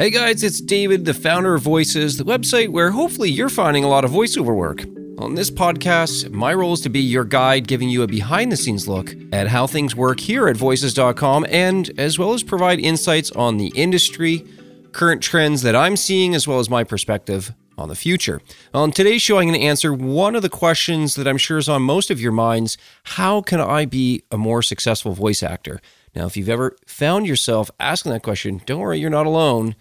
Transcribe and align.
Hey 0.00 0.10
guys, 0.10 0.44
it's 0.44 0.60
David, 0.60 1.06
the 1.06 1.12
founder 1.12 1.56
of 1.56 1.62
Voices, 1.62 2.18
the 2.18 2.24
website 2.24 2.68
where 2.68 2.92
hopefully 2.92 3.32
you're 3.32 3.48
finding 3.48 3.82
a 3.82 3.88
lot 3.88 4.04
of 4.04 4.12
voiceover 4.12 4.54
work. 4.54 4.84
On 5.18 5.34
this 5.34 5.50
podcast, 5.50 6.30
my 6.30 6.54
role 6.54 6.74
is 6.74 6.80
to 6.82 6.88
be 6.88 7.00
your 7.00 7.24
guide, 7.24 7.66
giving 7.66 7.88
you 7.88 8.04
a 8.04 8.06
behind 8.06 8.52
the 8.52 8.56
scenes 8.56 8.86
look 8.86 9.12
at 9.32 9.48
how 9.48 9.66
things 9.66 9.96
work 9.96 10.20
here 10.20 10.46
at 10.46 10.56
voices.com 10.56 11.46
and 11.48 11.90
as 11.98 12.16
well 12.16 12.32
as 12.32 12.44
provide 12.44 12.78
insights 12.78 13.32
on 13.32 13.56
the 13.56 13.72
industry, 13.74 14.46
current 14.92 15.20
trends 15.20 15.62
that 15.62 15.74
I'm 15.74 15.96
seeing, 15.96 16.32
as 16.32 16.46
well 16.46 16.60
as 16.60 16.70
my 16.70 16.84
perspective 16.84 17.52
on 17.76 17.88
the 17.88 17.96
future. 17.96 18.40
On 18.72 18.92
today's 18.92 19.20
show, 19.20 19.38
I'm 19.38 19.48
going 19.48 19.58
to 19.58 19.66
answer 19.66 19.92
one 19.92 20.36
of 20.36 20.42
the 20.42 20.48
questions 20.48 21.16
that 21.16 21.26
I'm 21.26 21.38
sure 21.38 21.58
is 21.58 21.68
on 21.68 21.82
most 21.82 22.08
of 22.12 22.20
your 22.20 22.30
minds 22.30 22.78
How 23.02 23.40
can 23.40 23.60
I 23.60 23.84
be 23.84 24.22
a 24.30 24.38
more 24.38 24.62
successful 24.62 25.12
voice 25.12 25.42
actor? 25.42 25.80
Now, 26.14 26.26
if 26.26 26.36
you've 26.36 26.48
ever 26.48 26.76
found 26.86 27.26
yourself 27.26 27.70
asking 27.78 28.12
that 28.12 28.22
question, 28.22 28.60
don't 28.64 28.80
worry, 28.80 28.98
you're 28.98 29.10
not 29.10 29.26
alone. 29.26 29.74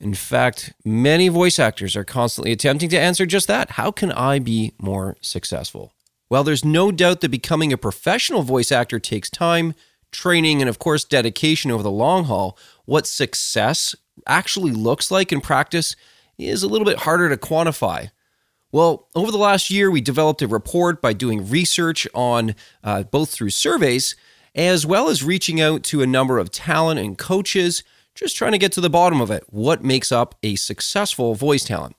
In 0.00 0.14
fact, 0.14 0.72
many 0.84 1.28
voice 1.28 1.58
actors 1.58 1.96
are 1.96 2.04
constantly 2.04 2.52
attempting 2.52 2.88
to 2.90 2.98
answer 2.98 3.26
just 3.26 3.48
that 3.48 3.72
How 3.72 3.90
can 3.90 4.12
I 4.12 4.38
be 4.38 4.74
more 4.80 5.16
successful? 5.20 5.92
Well, 6.30 6.44
there's 6.44 6.64
no 6.64 6.92
doubt 6.92 7.20
that 7.20 7.30
becoming 7.30 7.72
a 7.72 7.78
professional 7.78 8.42
voice 8.42 8.70
actor 8.70 8.98
takes 9.00 9.30
time, 9.30 9.74
training, 10.12 10.60
and 10.60 10.68
of 10.68 10.78
course, 10.78 11.04
dedication 11.04 11.70
over 11.70 11.82
the 11.82 11.90
long 11.90 12.24
haul. 12.24 12.58
What 12.84 13.06
success 13.06 13.94
actually 14.26 14.72
looks 14.72 15.10
like 15.10 15.32
in 15.32 15.40
practice 15.40 15.96
is 16.36 16.62
a 16.62 16.68
little 16.68 16.84
bit 16.84 16.98
harder 16.98 17.28
to 17.28 17.36
quantify. 17.36 18.10
Well, 18.70 19.08
over 19.14 19.32
the 19.32 19.38
last 19.38 19.70
year, 19.70 19.90
we 19.90 20.02
developed 20.02 20.42
a 20.42 20.46
report 20.46 21.00
by 21.00 21.14
doing 21.14 21.48
research 21.48 22.06
on 22.14 22.54
uh, 22.84 23.04
both 23.04 23.30
through 23.30 23.50
surveys 23.50 24.14
as 24.54 24.84
well 24.84 25.08
as 25.08 25.22
reaching 25.22 25.60
out 25.60 25.82
to 25.84 26.02
a 26.02 26.06
number 26.06 26.38
of 26.38 26.50
talent 26.50 27.00
and 27.00 27.16
coaches 27.16 27.82
just 28.18 28.36
trying 28.36 28.52
to 28.52 28.58
get 28.58 28.72
to 28.72 28.80
the 28.80 28.90
bottom 28.90 29.20
of 29.20 29.30
it. 29.30 29.44
What 29.48 29.84
makes 29.84 30.10
up 30.10 30.34
a 30.42 30.56
successful 30.56 31.34
voice 31.34 31.64
talent? 31.64 31.96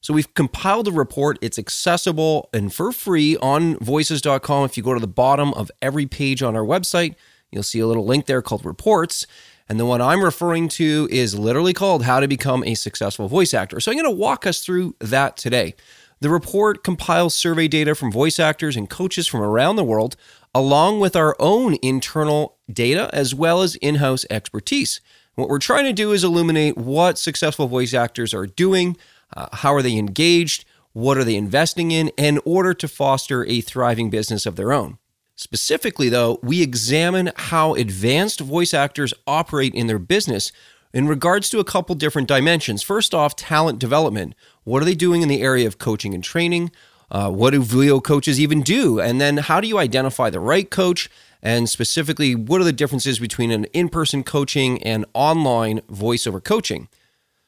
So 0.00 0.12
we've 0.12 0.32
compiled 0.34 0.88
a 0.88 0.92
report. 0.92 1.38
It's 1.40 1.58
accessible 1.58 2.50
and 2.52 2.74
for 2.74 2.92
free 2.92 3.36
on 3.36 3.78
voices.com. 3.78 4.64
If 4.64 4.76
you 4.76 4.82
go 4.82 4.94
to 4.94 5.00
the 5.00 5.06
bottom 5.06 5.54
of 5.54 5.70
every 5.80 6.06
page 6.06 6.42
on 6.42 6.56
our 6.56 6.64
website, 6.64 7.14
you'll 7.50 7.62
see 7.62 7.78
a 7.78 7.86
little 7.86 8.04
link 8.04 8.26
there 8.26 8.42
called 8.42 8.64
reports. 8.64 9.26
And 9.68 9.78
the 9.78 9.86
one 9.86 10.02
I'm 10.02 10.22
referring 10.22 10.68
to 10.70 11.08
is 11.10 11.38
literally 11.38 11.72
called 11.72 12.02
How 12.02 12.20
to 12.20 12.26
Become 12.26 12.64
a 12.64 12.74
Successful 12.74 13.28
Voice 13.28 13.54
Actor. 13.54 13.80
So 13.80 13.92
I'm 13.92 13.96
going 13.96 14.12
to 14.12 14.20
walk 14.20 14.44
us 14.44 14.64
through 14.64 14.96
that 14.98 15.36
today. 15.36 15.74
The 16.20 16.30
report 16.30 16.84
compiles 16.84 17.34
survey 17.34 17.68
data 17.68 17.94
from 17.94 18.12
voice 18.12 18.38
actors 18.38 18.76
and 18.76 18.90
coaches 18.90 19.26
from 19.26 19.40
around 19.40 19.76
the 19.76 19.84
world, 19.84 20.16
along 20.54 21.00
with 21.00 21.16
our 21.16 21.36
own 21.38 21.76
internal 21.82 22.58
data 22.70 23.08
as 23.12 23.34
well 23.34 23.62
as 23.62 23.76
in 23.76 23.96
house 23.96 24.26
expertise. 24.30 25.00
What 25.34 25.48
we're 25.48 25.58
trying 25.58 25.84
to 25.84 25.92
do 25.92 26.12
is 26.12 26.24
illuminate 26.24 26.76
what 26.76 27.18
successful 27.18 27.66
voice 27.66 27.94
actors 27.94 28.34
are 28.34 28.46
doing, 28.46 28.96
uh, 29.34 29.48
how 29.52 29.74
are 29.74 29.82
they 29.82 29.96
engaged, 29.96 30.64
what 30.92 31.16
are 31.16 31.24
they 31.24 31.36
investing 31.36 31.90
in, 31.90 32.08
in 32.18 32.38
order 32.44 32.74
to 32.74 32.86
foster 32.86 33.44
a 33.46 33.62
thriving 33.62 34.10
business 34.10 34.44
of 34.44 34.56
their 34.56 34.72
own. 34.72 34.98
Specifically, 35.34 36.10
though, 36.10 36.38
we 36.42 36.62
examine 36.62 37.32
how 37.34 37.74
advanced 37.74 38.40
voice 38.40 38.74
actors 38.74 39.14
operate 39.26 39.74
in 39.74 39.86
their 39.86 39.98
business 39.98 40.52
in 40.92 41.08
regards 41.08 41.48
to 41.48 41.58
a 41.58 41.64
couple 41.64 41.94
different 41.94 42.28
dimensions. 42.28 42.82
First 42.82 43.14
off, 43.14 43.34
talent 43.34 43.78
development. 43.78 44.34
What 44.64 44.82
are 44.82 44.84
they 44.84 44.94
doing 44.94 45.22
in 45.22 45.28
the 45.28 45.40
area 45.40 45.66
of 45.66 45.78
coaching 45.78 46.12
and 46.12 46.22
training? 46.22 46.70
Uh, 47.10 47.30
what 47.30 47.50
do 47.50 47.62
VO 47.62 48.00
coaches 48.00 48.38
even 48.38 48.60
do? 48.60 49.00
And 49.00 49.20
then 49.20 49.38
how 49.38 49.60
do 49.60 49.68
you 49.68 49.78
identify 49.78 50.28
the 50.28 50.40
right 50.40 50.70
coach? 50.70 51.08
And 51.42 51.68
specifically, 51.68 52.34
what 52.34 52.60
are 52.60 52.64
the 52.64 52.72
differences 52.72 53.18
between 53.18 53.50
an 53.50 53.64
in 53.66 53.88
person 53.88 54.22
coaching 54.22 54.82
and 54.82 55.04
online 55.12 55.80
voiceover 55.90 56.42
coaching? 56.42 56.88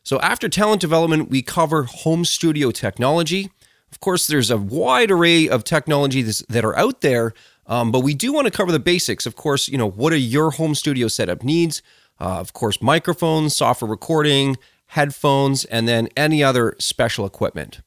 So, 0.02 0.20
after 0.20 0.48
talent 0.48 0.80
development, 0.80 1.30
we 1.30 1.42
cover 1.42 1.84
home 1.84 2.24
studio 2.24 2.70
technology. 2.72 3.50
Of 3.92 4.00
course, 4.00 4.26
there's 4.26 4.50
a 4.50 4.56
wide 4.56 5.10
array 5.12 5.48
of 5.48 5.62
technologies 5.62 6.44
that 6.48 6.64
are 6.64 6.76
out 6.76 7.00
there, 7.00 7.32
um, 7.68 7.92
but 7.92 8.00
we 8.00 8.14
do 8.14 8.32
want 8.32 8.46
to 8.46 8.50
cover 8.50 8.72
the 8.72 8.80
basics. 8.80 9.24
Of 9.24 9.36
course, 9.36 9.68
you 9.68 9.78
know, 9.78 9.88
what 9.88 10.12
are 10.12 10.16
your 10.16 10.50
home 10.50 10.74
studio 10.74 11.06
setup 11.06 11.44
needs? 11.44 11.80
Uh, 12.20 12.40
of 12.40 12.52
course, 12.52 12.82
microphones, 12.82 13.56
software 13.56 13.90
recording, 13.90 14.56
headphones, 14.88 15.64
and 15.66 15.86
then 15.86 16.08
any 16.16 16.42
other 16.42 16.74
special 16.80 17.24
equipment. 17.24 17.80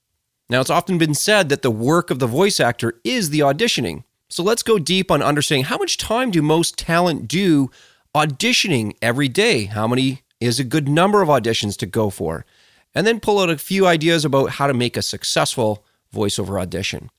Now, 0.50 0.62
it's 0.62 0.70
often 0.70 0.98
been 0.98 1.14
said 1.14 1.50
that 1.50 1.62
the 1.62 1.72
work 1.72 2.10
of 2.10 2.20
the 2.20 2.28
voice 2.28 2.60
actor 2.62 3.00
is 3.04 3.30
the 3.30 3.42
auditioning. 3.42 4.04
So 4.30 4.44
let's 4.44 4.64
go 4.64 4.78
deep 4.78 5.10
on 5.10 5.22
understanding 5.22 5.66
how 5.66 5.78
much 5.78 5.98
time 5.98 6.32
do 6.32 6.42
most 6.42 6.78
talent 6.78 7.28
do 7.28 7.72
auditioning 8.14 8.96
every 9.02 9.28
day? 9.30 9.66
How 9.66 9.88
many 9.88 10.24
is 10.40 10.60
a 10.60 10.66
good 10.66 10.88
number 10.88 11.22
of 11.22 11.30
auditions 11.30 11.78
to 11.78 11.86
go 11.86 12.10
for? 12.10 12.46
And 12.94 13.08
then 13.08 13.20
pull 13.20 13.40
out 13.40 13.50
a 13.50 13.58
few 13.58 13.88
ideas 13.88 14.26
about 14.26 14.52
how 14.52 14.68
to 14.68 14.74
make 14.74 14.98
a 14.98 15.02
successful 15.02 15.86
voiceover 16.14 16.60
audition. 16.60 17.10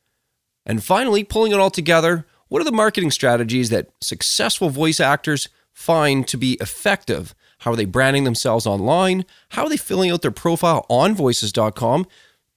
And 0.66 0.84
finally, 0.84 1.24
pulling 1.24 1.52
it 1.52 1.58
all 1.58 1.70
together, 1.70 2.26
what 2.48 2.60
are 2.60 2.64
the 2.64 2.72
marketing 2.72 3.10
strategies 3.10 3.70
that 3.70 3.90
successful 4.00 4.68
voice 4.68 5.00
actors 5.00 5.48
find 5.72 6.26
to 6.28 6.36
be 6.36 6.54
effective? 6.60 7.34
How 7.60 7.72
are 7.72 7.76
they 7.76 7.84
branding 7.84 8.24
themselves 8.24 8.66
online? 8.66 9.24
How 9.50 9.64
are 9.64 9.68
they 9.68 9.76
filling 9.76 10.10
out 10.10 10.22
their 10.22 10.30
profile 10.30 10.84
on 10.88 11.14
voices.com? 11.14 12.06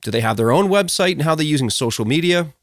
Do 0.02 0.12
they 0.12 0.22
have 0.22 0.38
their 0.38 0.52
own 0.52 0.68
website 0.68 1.14
and 1.14 1.22
how 1.22 1.32
are 1.32 1.36
they 1.36 1.44
using 1.44 1.70
social 1.70 2.06
media? 2.06 2.54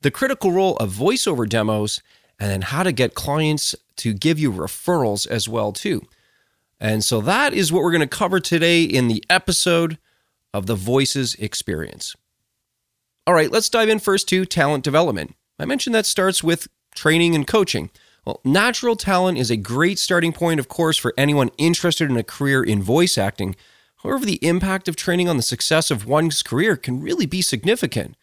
The 0.00 0.10
critical 0.10 0.52
role 0.52 0.76
of 0.76 0.92
voiceover 0.92 1.48
demos, 1.48 2.00
and 2.38 2.50
then 2.50 2.62
how 2.62 2.82
to 2.82 2.92
get 2.92 3.14
clients 3.14 3.74
to 3.96 4.12
give 4.12 4.38
you 4.38 4.52
referrals 4.52 5.26
as 5.26 5.48
well 5.48 5.72
too. 5.72 6.02
And 6.78 7.02
so 7.02 7.20
that 7.22 7.54
is 7.54 7.72
what 7.72 7.82
we're 7.82 7.92
going 7.92 8.00
to 8.00 8.06
cover 8.06 8.38
today 8.40 8.82
in 8.82 9.08
the 9.08 9.24
episode 9.30 9.98
of 10.52 10.66
the 10.66 10.74
Voices 10.74 11.34
Experience. 11.36 12.14
All 13.26 13.34
right, 13.34 13.50
let's 13.50 13.70
dive 13.70 13.88
in 13.88 13.98
first 13.98 14.28
to 14.28 14.44
talent 14.44 14.84
development. 14.84 15.34
I 15.58 15.64
mentioned 15.64 15.94
that 15.94 16.06
starts 16.06 16.44
with 16.44 16.68
training 16.94 17.34
and 17.34 17.46
coaching. 17.46 17.90
Well, 18.26 18.40
natural 18.44 18.96
talent 18.96 19.38
is 19.38 19.50
a 19.50 19.56
great 19.56 19.98
starting 19.98 20.32
point, 20.32 20.60
of 20.60 20.68
course, 20.68 20.96
for 20.96 21.14
anyone 21.16 21.50
interested 21.58 22.10
in 22.10 22.16
a 22.16 22.22
career 22.22 22.62
in 22.62 22.82
voice 22.82 23.16
acting. 23.16 23.56
However, 24.02 24.26
the 24.26 24.44
impact 24.46 24.88
of 24.88 24.96
training 24.96 25.28
on 25.28 25.36
the 25.36 25.42
success 25.42 25.90
of 25.90 26.06
one's 26.06 26.42
career 26.42 26.76
can 26.76 27.00
really 27.00 27.26
be 27.26 27.40
significant. 27.40 28.16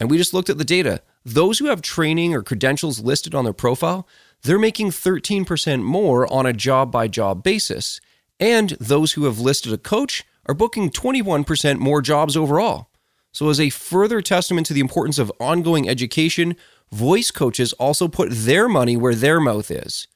And 0.00 0.10
we 0.10 0.18
just 0.18 0.34
looked 0.34 0.50
at 0.50 0.58
the 0.58 0.64
data. 0.64 1.02
Those 1.24 1.58
who 1.58 1.66
have 1.66 1.82
training 1.82 2.34
or 2.34 2.42
credentials 2.42 3.00
listed 3.00 3.34
on 3.34 3.44
their 3.44 3.52
profile, 3.52 4.08
they're 4.42 4.58
making 4.58 4.90
13% 4.90 5.82
more 5.82 6.30
on 6.32 6.46
a 6.46 6.52
job 6.52 6.90
by 6.90 7.08
job 7.08 7.42
basis. 7.42 8.00
And 8.40 8.70
those 8.80 9.12
who 9.12 9.24
have 9.24 9.38
listed 9.38 9.72
a 9.72 9.78
coach 9.78 10.24
are 10.46 10.54
booking 10.54 10.90
21% 10.90 11.78
more 11.78 12.02
jobs 12.02 12.36
overall. 12.36 12.88
So, 13.32 13.48
as 13.48 13.60
a 13.60 13.70
further 13.70 14.20
testament 14.20 14.66
to 14.66 14.74
the 14.74 14.80
importance 14.80 15.18
of 15.18 15.32
ongoing 15.40 15.88
education, 15.88 16.56
voice 16.90 17.30
coaches 17.30 17.72
also 17.74 18.08
put 18.08 18.28
their 18.30 18.68
money 18.68 18.96
where 18.96 19.14
their 19.14 19.40
mouth 19.40 19.70
is. 19.70 20.06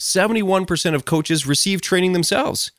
71% 0.00 0.94
of 0.94 1.04
coaches 1.04 1.46
receive 1.46 1.82
training 1.82 2.14
themselves. 2.14 2.72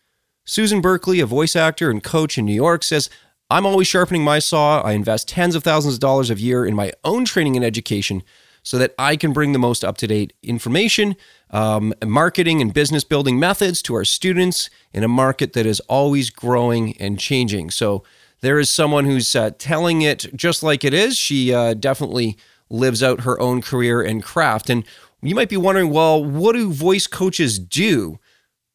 Susan 0.46 0.82
Berkley, 0.82 1.20
a 1.20 1.28
voice 1.28 1.56
actor 1.56 1.92
and 1.92 2.04
coach 2.04 2.38
in 2.38 2.46
New 2.46 2.54
York, 2.54 2.84
says 2.84 3.10
I'm 3.52 3.66
always 3.66 3.88
sharpening 3.88 4.24
my 4.24 4.40
saw. 4.40 4.80
I 4.80 4.94
invest 4.94 5.28
tens 5.28 5.56
of 5.56 5.64
thousands 5.64 5.96
of 5.96 6.00
dollars 6.00 6.32
a 6.32 6.36
year 6.36 6.66
in 6.66 6.74
my 6.74 6.94
own 7.04 7.26
training 7.26 7.58
and 7.58 7.66
education 7.66 8.24
so 8.64 8.78
that 8.78 8.96
I 8.98 9.18
can 9.18 9.34
bring 9.34 9.52
the 9.52 9.60
most 9.60 9.84
up 9.84 9.98
to 9.98 10.08
date 10.08 10.32
information, 10.42 11.18
um, 11.50 11.94
marketing, 12.02 12.62
and 12.62 12.74
business 12.74 13.04
building 13.04 13.38
methods 13.38 13.82
to 13.82 13.94
our 13.96 14.06
students 14.06 14.70
in 14.94 15.04
a 15.04 15.10
market 15.10 15.52
that 15.52 15.66
is 15.66 15.82
always 15.82 16.30
growing 16.30 16.96
and 16.98 17.20
changing. 17.20 17.72
So 17.72 18.06
there 18.40 18.58
is 18.58 18.70
someone 18.70 19.04
who's 19.04 19.36
uh, 19.36 19.52
telling 19.58 20.02
it 20.02 20.28
just 20.34 20.64
like 20.64 20.86
it 20.86 20.94
is. 20.94 21.18
She 21.18 21.54
uh, 21.54 21.74
definitely 21.74 22.38
lives 22.70 23.04
out 23.04 23.22
her 23.22 23.38
own 23.42 23.62
career 23.62 24.02
and 24.02 24.24
craft. 24.24 24.70
And 24.70 24.86
you 25.22 25.36
might 25.36 25.50
be 25.50 25.58
wondering, 25.58 25.90
well, 25.90 26.24
what 26.24 26.54
do 26.54 26.72
voice 26.72 27.06
coaches 27.06 27.60
do? 27.60 28.18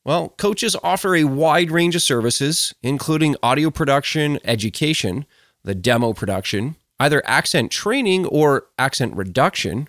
Well, 0.07 0.29
coaches 0.39 0.77
offer 0.85 1.17
a 1.17 1.25
wide 1.25 1.73
range 1.73 1.97
of 1.97 2.03
services, 2.03 2.73
including 2.81 3.35
audio 3.43 3.73
production, 3.73 4.39
education, 4.45 5.27
the 5.65 5.75
demo 5.75 6.13
production, 6.13 6.77
either 7.01 7.25
accent 7.27 7.73
training 7.73 8.25
or 8.27 8.69
accent 8.79 9.17
reduction, 9.17 9.89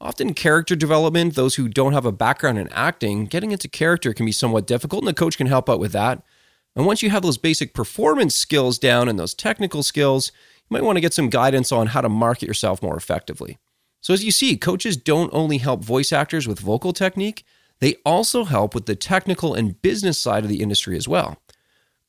often 0.00 0.34
character 0.34 0.76
development. 0.76 1.34
Those 1.34 1.56
who 1.56 1.68
don't 1.68 1.94
have 1.94 2.06
a 2.06 2.12
background 2.12 2.60
in 2.60 2.68
acting, 2.68 3.26
getting 3.26 3.50
into 3.50 3.66
character 3.66 4.14
can 4.14 4.24
be 4.24 4.30
somewhat 4.30 4.68
difficult, 4.68 5.02
and 5.02 5.08
the 5.08 5.14
coach 5.14 5.36
can 5.36 5.48
help 5.48 5.68
out 5.68 5.80
with 5.80 5.90
that. 5.90 6.22
And 6.76 6.86
once 6.86 7.02
you 7.02 7.10
have 7.10 7.24
those 7.24 7.36
basic 7.36 7.74
performance 7.74 8.36
skills 8.36 8.78
down 8.78 9.08
and 9.08 9.18
those 9.18 9.34
technical 9.34 9.82
skills, 9.82 10.30
you 10.58 10.74
might 10.74 10.84
want 10.84 10.96
to 10.96 11.00
get 11.00 11.12
some 11.12 11.28
guidance 11.28 11.72
on 11.72 11.88
how 11.88 12.02
to 12.02 12.08
market 12.08 12.46
yourself 12.46 12.82
more 12.82 12.96
effectively. 12.96 13.58
So, 14.00 14.14
as 14.14 14.22
you 14.22 14.30
see, 14.30 14.56
coaches 14.56 14.96
don't 14.96 15.34
only 15.34 15.58
help 15.58 15.82
voice 15.82 16.12
actors 16.12 16.46
with 16.46 16.60
vocal 16.60 16.92
technique, 16.92 17.44
they 17.80 17.96
also 18.04 18.44
help 18.44 18.74
with 18.74 18.86
the 18.86 18.96
technical 18.96 19.54
and 19.54 19.80
business 19.82 20.18
side 20.18 20.44
of 20.44 20.48
the 20.48 20.62
industry 20.62 20.96
as 20.96 21.06
well. 21.06 21.36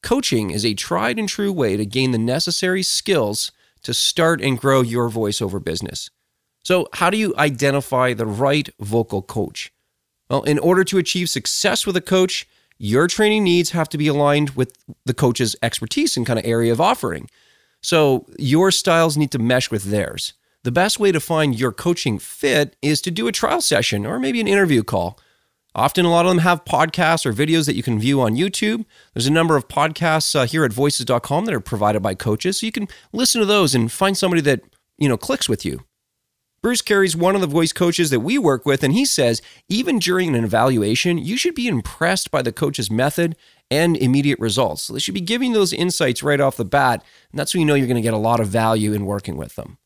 Coaching 0.02 0.52
is 0.52 0.66
a 0.66 0.74
tried 0.74 1.19
and 1.19 1.28
true 1.28 1.52
way 1.52 1.75
to 1.75 1.86
gain 1.86 2.12
the 2.12 2.18
necessary 2.18 2.84
skills 2.84 3.52
to 3.84 3.94
start 3.94 4.42
and 4.42 4.60
grow 4.60 4.81
your 4.81 5.10
voiceover 5.10 5.64
business. 5.64 6.10
So, 6.64 6.88
how 6.94 7.10
do 7.10 7.18
you 7.18 7.34
identify 7.38 8.14
the 8.14 8.25
right 8.25 8.69
vocal 8.80 9.22
coach? 9.22 9.72
Well, 10.30 10.44
in 10.44 10.60
order 10.60 10.84
to 10.86 10.98
achieve 10.98 11.30
success 11.30 11.86
with 11.86 11.96
a 11.96 12.02
coach, 12.02 12.48
your 12.78 13.08
training 13.08 13.44
needs 13.44 13.72
have 13.72 13.90
to 13.90 13.98
be 13.98 14.08
aligned 14.08 14.52
with 14.52 14.74
the 15.06 15.13
coach's 15.13 15.56
expertise 15.62 16.18
and 16.18 16.25
kind 16.25 16.38
of 16.38 16.46
area 16.46 16.72
of 16.72 16.81
offering. 16.81 17.30
So 17.81 18.25
your 18.38 18.72
styles 18.72 19.18
need 19.18 19.31
to 19.31 19.40
mesh 19.40 19.72
with 19.72 19.86
theirs. 19.86 20.34
The 20.63 20.72
best 20.72 21.00
way 21.00 21.12
to 21.12 21.20
find 21.20 21.58
your 21.58 21.72
coaching 21.72 22.20
fit 22.20 22.75
is 22.81 23.02
to 23.02 23.12
do 23.12 23.28
a 23.28 23.31
trial 23.31 23.62
session 23.62 24.06
or 24.06 24.20
maybe 24.20 24.42
an 24.42 24.48
interview 24.48 24.84
call. 24.84 25.20
Often, 25.77 26.06
a 26.06 26.09
lot 26.09 26.25
of 26.25 26.31
them 26.31 26.39
have 26.39 26.65
podcasts 26.65 27.24
or 27.24 27.31
videos 27.31 27.68
that 27.68 27.75
you 27.75 27.83
can 27.83 28.00
view 28.00 28.19
on 28.19 28.35
YouTube. 28.35 28.83
There's 29.13 29.27
a 29.27 29.31
number 29.31 29.56
of 29.56 29.68
podcasts 29.68 30.35
uh, 30.35 30.47
here 30.47 30.65
at 30.65 30.74
voices.com 30.74 31.45
that 31.45 31.53
are 31.53 31.59
provided 31.59 32.01
by 32.01 32.15
coaches. 32.15 32.59
So 32.59 32.65
you 32.65 32.71
can 32.71 32.88
listen 33.13 33.39
to 33.41 33.45
those 33.45 33.75
and 33.75 33.91
find 33.91 34.18
somebody 34.18 34.41
that, 34.41 34.62
you 34.97 35.07
know, 35.07 35.18
clicks 35.18 35.47
with 35.47 35.63
you. 35.63 35.85
Bruce 36.63 36.81
Carey's 36.81 37.15
one 37.15 37.35
of 37.35 37.41
the 37.41 37.47
voice 37.47 37.71
coaches 37.71 38.09
that 38.09 38.21
we 38.21 38.39
work 38.39 38.65
with, 38.65 38.83
and 38.83 38.91
he 38.91 39.06
says 39.06 39.39
even 39.69 40.00
during 40.00 40.35
an 40.35 40.44
evaluation, 40.44 41.19
you 41.19 41.38
should 41.38 41.53
be 41.53 41.68
impressed 41.68 42.31
by 42.31 42.41
the 42.41 42.51
coach's 42.51 42.89
method 42.89 43.35
and 43.69 43.95
immediate 43.97 44.39
results. 44.39 44.81
So 44.81 44.94
they 44.94 45.00
should 45.00 45.13
be 45.13 45.21
giving 45.21 45.53
those 45.53 45.74
insights 45.74 46.24
right 46.24 46.41
off 46.41 46.57
the 46.57 46.65
bat, 46.65 47.03
and 47.31 47.39
that's 47.39 47.53
when 47.53 47.62
you 47.62 47.68
know 47.68 47.75
you're 47.75 47.85
going 47.85 47.95
to 47.95 48.01
get 48.01 48.15
a 48.15 48.18
lot 48.18 48.39
of 48.39 48.47
value 48.47 48.94
in 48.94 49.06
working 49.06 49.38
with 49.38 49.53
them. 49.56 49.77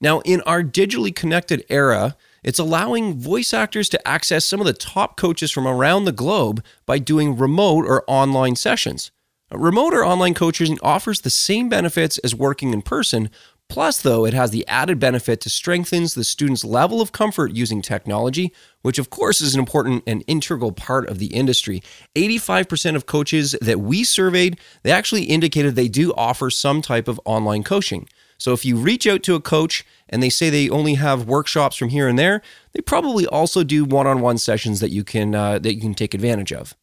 Now, 0.00 0.20
in 0.20 0.40
our 0.40 0.64
digitally 0.64 1.14
connected 1.14 1.64
era, 1.68 2.16
it's 2.42 2.58
allowing 2.58 3.18
voice 3.18 3.52
actors 3.52 3.88
to 3.90 4.08
access 4.08 4.44
some 4.44 4.60
of 4.60 4.66
the 4.66 4.72
top 4.72 5.16
coaches 5.16 5.50
from 5.50 5.66
around 5.66 6.04
the 6.04 6.12
globe 6.12 6.64
by 6.86 6.98
doing 6.98 7.36
remote 7.36 7.84
or 7.86 8.04
online 8.06 8.56
sessions. 8.56 9.10
Uh, 9.52 9.58
remote 9.58 9.94
or 9.94 10.04
online 10.04 10.34
coaching 10.34 10.78
offers 10.82 11.20
the 11.20 11.30
same 11.30 11.68
benefits 11.68 12.18
as 12.18 12.34
working 12.34 12.72
in 12.72 12.82
person, 12.82 13.30
Plus, 13.68 14.00
though, 14.00 14.24
it 14.24 14.32
has 14.32 14.50
the 14.50 14.66
added 14.66 14.98
benefit 14.98 15.42
to 15.42 15.50
strengthens 15.50 16.14
the 16.14 16.24
student's 16.24 16.64
level 16.64 17.02
of 17.02 17.12
comfort 17.12 17.52
using 17.52 17.82
technology, 17.82 18.52
which 18.80 18.98
of 18.98 19.10
course 19.10 19.42
is 19.42 19.52
an 19.52 19.60
important 19.60 20.02
and 20.06 20.24
integral 20.26 20.72
part 20.72 21.06
of 21.08 21.18
the 21.18 21.26
industry. 21.26 21.82
85% 22.14 22.96
of 22.96 23.04
coaches 23.04 23.54
that 23.60 23.80
we 23.80 24.04
surveyed, 24.04 24.58
they 24.84 24.90
actually 24.90 25.24
indicated 25.24 25.76
they 25.76 25.88
do 25.88 26.14
offer 26.14 26.48
some 26.48 26.80
type 26.80 27.08
of 27.08 27.20
online 27.26 27.62
coaching. 27.62 28.08
So 28.38 28.52
if 28.52 28.64
you 28.64 28.76
reach 28.76 29.06
out 29.06 29.22
to 29.24 29.34
a 29.34 29.40
coach 29.40 29.84
and 30.08 30.22
they 30.22 30.30
say 30.30 30.50
they 30.50 30.68
only 30.70 30.94
have 30.94 31.26
workshops 31.26 31.76
from 31.76 31.90
here 31.90 32.08
and 32.08 32.18
there, 32.18 32.42
they 32.72 32.80
probably 32.80 33.26
also 33.26 33.64
do 33.64 33.84
one-on-one 33.84 34.38
sessions 34.38 34.80
that 34.80 34.90
you 34.90 35.04
can 35.04 35.34
uh, 35.34 35.58
that 35.58 35.74
you 35.74 35.80
can 35.80 35.94
take 35.94 36.14
advantage 36.14 36.52
of. 36.52 36.74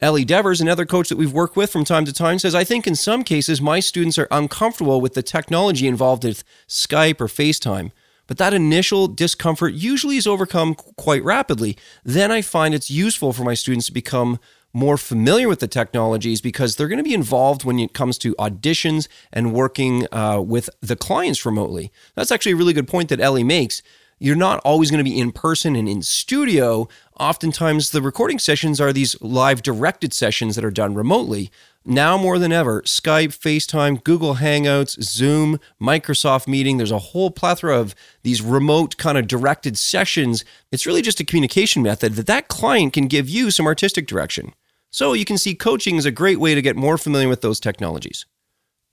Ellie 0.00 0.24
Devers, 0.24 0.60
another 0.60 0.84
coach 0.84 1.08
that 1.08 1.16
we've 1.16 1.32
worked 1.32 1.56
with 1.56 1.70
from 1.70 1.84
time 1.84 2.04
to 2.04 2.12
time, 2.12 2.38
says, 2.38 2.54
I 2.54 2.64
think 2.64 2.86
in 2.86 2.96
some 2.96 3.22
cases 3.22 3.60
my 3.62 3.80
students 3.80 4.18
are 4.18 4.28
uncomfortable 4.30 5.00
with 5.00 5.14
the 5.14 5.22
technology 5.22 5.86
involved 5.86 6.24
with 6.24 6.44
Skype 6.68 7.20
or 7.20 7.26
FaceTime. 7.26 7.90
But 8.26 8.38
that 8.38 8.54
initial 8.54 9.06
discomfort 9.06 9.74
usually 9.74 10.16
is 10.16 10.26
overcome 10.26 10.74
quite 10.74 11.22
rapidly. 11.22 11.76
Then 12.04 12.32
I 12.32 12.42
find 12.42 12.74
it's 12.74 12.90
useful 12.90 13.32
for 13.32 13.44
my 13.44 13.54
students 13.54 13.86
to 13.86 13.92
become 13.92 14.40
more 14.74 14.98
familiar 14.98 15.48
with 15.48 15.60
the 15.60 15.68
technologies 15.68 16.42
because 16.42 16.76
they're 16.76 16.88
going 16.88 16.98
to 16.98 17.04
be 17.04 17.14
involved 17.14 17.64
when 17.64 17.78
it 17.78 17.94
comes 17.94 18.18
to 18.18 18.34
auditions 18.34 19.08
and 19.32 19.54
working 19.54 20.06
uh, 20.12 20.40
with 20.40 20.68
the 20.82 20.96
clients 20.96 21.46
remotely. 21.46 21.90
That's 22.14 22.32
actually 22.32 22.52
a 22.52 22.56
really 22.56 22.74
good 22.74 22.88
point 22.88 23.08
that 23.08 23.20
Ellie 23.20 23.44
makes 23.44 23.82
you're 24.18 24.36
not 24.36 24.60
always 24.64 24.90
going 24.90 25.04
to 25.04 25.10
be 25.10 25.18
in 25.18 25.32
person 25.32 25.76
and 25.76 25.88
in 25.88 26.00
studio. 26.02 26.88
Oftentimes, 27.18 27.90
the 27.90 28.00
recording 28.00 28.38
sessions 28.38 28.80
are 28.80 28.92
these 28.92 29.20
live 29.20 29.60
directed 29.62 30.12
sessions 30.12 30.54
that 30.54 30.64
are 30.64 30.70
done 30.70 30.94
remotely. 30.94 31.50
Now 31.84 32.16
more 32.16 32.38
than 32.38 32.50
ever, 32.50 32.80
Skype, 32.82 33.36
FaceTime, 33.38 34.02
Google 34.02 34.36
Hangouts, 34.36 35.02
Zoom, 35.02 35.60
Microsoft 35.80 36.48
Meeting, 36.48 36.78
there's 36.78 36.90
a 36.90 36.98
whole 36.98 37.30
plethora 37.30 37.78
of 37.78 37.94
these 38.22 38.40
remote 38.40 38.96
kind 38.96 39.18
of 39.18 39.26
directed 39.26 39.76
sessions. 39.76 40.44
It's 40.72 40.86
really 40.86 41.02
just 41.02 41.20
a 41.20 41.24
communication 41.24 41.82
method 41.82 42.14
that 42.14 42.26
that 42.26 42.48
client 42.48 42.94
can 42.94 43.06
give 43.06 43.28
you 43.28 43.50
some 43.50 43.66
artistic 43.66 44.06
direction. 44.06 44.54
So 44.94 45.12
you 45.12 45.24
can 45.24 45.38
see 45.38 45.56
coaching 45.56 45.96
is 45.96 46.06
a 46.06 46.12
great 46.12 46.38
way 46.38 46.54
to 46.54 46.62
get 46.62 46.76
more 46.76 46.96
familiar 46.96 47.28
with 47.28 47.40
those 47.40 47.58
technologies. 47.58 48.26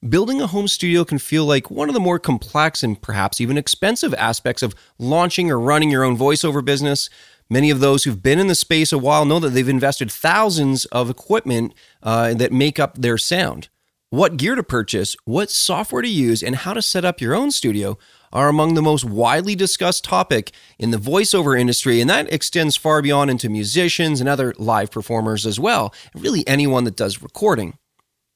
Building 0.10 0.42
a 0.42 0.48
home 0.48 0.68
studio 0.68 1.06
can 1.06 1.20
feel 1.20 1.46
like 1.46 1.70
one 1.70 1.90
of 1.90 1.94
the 1.94 2.00
more 2.00 2.18
complex 2.18 2.82
and 2.82 3.00
perhaps 3.00 3.40
even 3.40 3.56
expensive 3.56 4.12
aspects 4.16 4.64
of 4.64 4.74
launching 4.98 5.52
or 5.52 5.60
running 5.60 5.92
your 5.92 6.04
own 6.04 6.18
voiceover 6.18 6.66
business. 6.66 7.08
Many 7.52 7.70
of 7.70 7.82
those 7.82 8.04
who've 8.04 8.24
been 8.24 8.40
in 8.40 8.48
the 8.48 8.56
space 8.56 8.92
a 8.92 8.98
while 8.98 9.26
know 9.26 9.40
that 9.42 9.50
they've 9.50 9.70
invested 9.70 10.12
thousands 10.12 10.86
of 10.86 11.12
equipment 11.12 11.76
uh, 12.02 12.34
that 12.34 12.52
make 12.52 12.80
up 12.80 12.98
their 12.98 13.20
sound. 13.20 13.70
What 14.10 14.38
gear 14.38 14.56
to 14.56 14.64
purchase, 14.64 15.16
what 15.26 15.52
software 15.52 16.02
to 16.02 16.10
use, 16.10 16.42
and 16.42 16.56
how 16.56 16.74
to 16.74 16.82
set 16.82 17.06
up 17.06 17.22
your 17.22 17.36
own 17.36 17.52
studio 17.52 18.00
are 18.34 18.50
among 18.50 18.74
the 18.74 18.82
most 18.82 19.04
widely 19.04 19.56
discussed 19.56 20.04
topic 20.04 20.52
in 20.80 20.92
the 20.92 20.98
voiceover 20.98 21.60
industry, 21.60 22.02
and 22.02 22.10
that 22.10 22.32
extends 22.32 22.76
far 22.76 23.02
beyond 23.02 23.30
into 23.30 23.50
musicians 23.50 24.20
and 24.20 24.30
other 24.30 24.54
live 24.58 24.92
performers 24.92 25.46
as 25.46 25.60
well, 25.60 25.94
really 26.16 26.48
anyone 26.48 26.84
that 26.84 26.96
does 26.96 27.22
recording. 27.22 27.78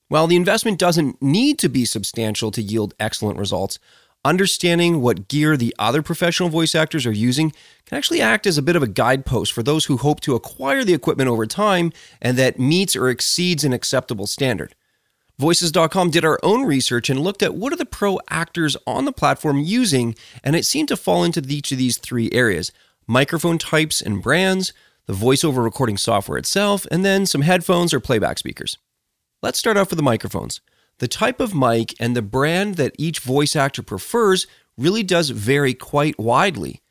While 0.07 0.27
the 0.27 0.35
investment 0.35 0.77
doesn't 0.77 1.21
need 1.21 1.57
to 1.59 1.69
be 1.69 1.85
substantial 1.85 2.51
to 2.51 2.61
yield 2.61 2.93
excellent 2.99 3.39
results, 3.39 3.79
understanding 4.23 5.01
what 5.01 5.27
gear 5.27 5.55
the 5.55 5.73
other 5.77 6.01
professional 6.01 6.49
voice 6.49 6.75
actors 6.75 7.05
are 7.05 7.11
using 7.11 7.51
can 7.85 7.97
actually 7.97 8.21
act 8.21 8.47
as 8.47 8.57
a 8.57 8.63
bit 8.63 8.75
of 8.75 8.83
a 8.83 8.87
guidepost 8.87 9.53
for 9.53 9.63
those 9.63 9.85
who 9.85 9.97
hope 9.97 10.19
to 10.21 10.35
acquire 10.35 10.83
the 10.83 10.93
equipment 10.93 11.29
over 11.29 11.45
time 11.45 11.93
and 12.21 12.37
that 12.37 12.59
meets 12.59 12.95
or 12.95 13.09
exceeds 13.09 13.63
an 13.63 13.71
acceptable 13.73 14.27
standard. 14.27 14.75
Voices.com 15.37 16.11
did 16.11 16.23
our 16.23 16.39
own 16.43 16.65
research 16.65 17.09
and 17.09 17.19
looked 17.19 17.43
at 17.43 17.55
what 17.55 17.73
are 17.73 17.77
the 17.77 17.85
pro 17.85 18.19
actors 18.29 18.77
on 18.87 19.03
the 19.03 19.11
platform 19.11 19.59
using, 19.59 20.15
and 20.43 20.55
it 20.55 20.65
seemed 20.65 20.87
to 20.87 20.95
fall 20.95 21.25
into 21.25 21.43
each 21.47 21.73
of 21.73 21.77
these 21.77 21.97
three 21.97 22.29
areas 22.31 22.71
microphone 23.07 23.57
types 23.57 24.01
and 24.01 24.21
brands, 24.21 24.73
the 25.05 25.13
voiceover 25.13 25.63
recording 25.63 25.97
software 25.97 26.37
itself, 26.37 26.87
and 26.89 27.05
then 27.05 27.25
some 27.25 27.41
headphones 27.41 27.93
or 27.93 27.99
playback 27.99 28.39
speakers. 28.39 28.77
Let's 29.43 29.59
start 29.59 29.77
off 29.77 29.91
with 29.91 29.97
the 29.97 30.03
microphones. 30.03 30.61
The 30.99 31.07
type 31.07 31.39
of 31.39 31.53
mic 31.53 31.93
and 31.99 32.15
the 32.15 32.21
brand 32.21 32.75
that 32.75 32.95
each 32.97 33.19
voice 33.19 33.55
actor 33.55 33.83
prefers 33.83 34.47
really 34.77 35.03
does 35.03 35.29
vary 35.29 35.73
quite 35.73 36.17
widely. 36.17 36.81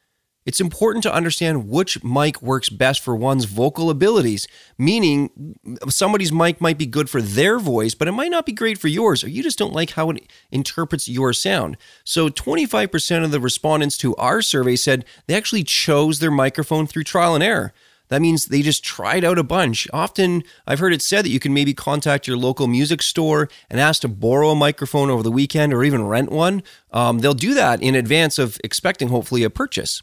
It's 0.46 0.60
important 0.60 1.02
to 1.04 1.14
understand 1.14 1.68
which 1.68 2.04
mic 2.04 2.42
works 2.42 2.68
best 2.68 3.00
for 3.00 3.16
one's 3.16 3.46
vocal 3.46 3.88
abilities, 3.88 4.46
meaning 4.76 5.56
somebody's 5.88 6.32
mic 6.32 6.60
might 6.60 6.76
be 6.76 6.86
good 6.86 7.08
for 7.08 7.22
their 7.22 7.58
voice, 7.58 7.94
but 7.94 8.08
it 8.08 8.12
might 8.12 8.30
not 8.30 8.44
be 8.44 8.52
great 8.52 8.76
for 8.76 8.88
yours, 8.88 9.24
or 9.24 9.30
you 9.30 9.42
just 9.42 9.58
don't 9.58 9.72
like 9.72 9.90
how 9.90 10.10
it 10.10 10.28
interprets 10.50 11.08
your 11.08 11.32
sound. 11.32 11.78
So, 12.04 12.28
25% 12.28 13.24
of 13.24 13.30
the 13.30 13.40
respondents 13.40 13.96
to 13.98 14.14
our 14.16 14.42
survey 14.42 14.76
said 14.76 15.06
they 15.26 15.34
actually 15.34 15.64
chose 15.64 16.18
their 16.18 16.30
microphone 16.30 16.86
through 16.86 17.04
trial 17.04 17.34
and 17.34 17.42
error. 17.42 17.72
That 18.08 18.20
means 18.20 18.44
they 18.44 18.60
just 18.60 18.84
tried 18.84 19.24
out 19.24 19.38
a 19.38 19.42
bunch. 19.42 19.88
Often, 19.92 20.44
I've 20.66 20.78
heard 20.78 20.92
it 20.92 21.00
said 21.00 21.24
that 21.24 21.30
you 21.30 21.40
can 21.40 21.54
maybe 21.54 21.72
contact 21.72 22.28
your 22.28 22.36
local 22.36 22.66
music 22.66 23.00
store 23.00 23.48
and 23.70 23.80
ask 23.80 24.02
to 24.02 24.08
borrow 24.08 24.50
a 24.50 24.54
microphone 24.54 25.08
over 25.08 25.22
the 25.22 25.32
weekend 25.32 25.72
or 25.72 25.82
even 25.82 26.06
rent 26.06 26.30
one. 26.30 26.62
Um, 26.92 27.20
they'll 27.20 27.32
do 27.32 27.54
that 27.54 27.82
in 27.82 27.94
advance 27.94 28.38
of 28.38 28.58
expecting, 28.62 29.08
hopefully, 29.08 29.42
a 29.42 29.48
purchase. 29.48 30.02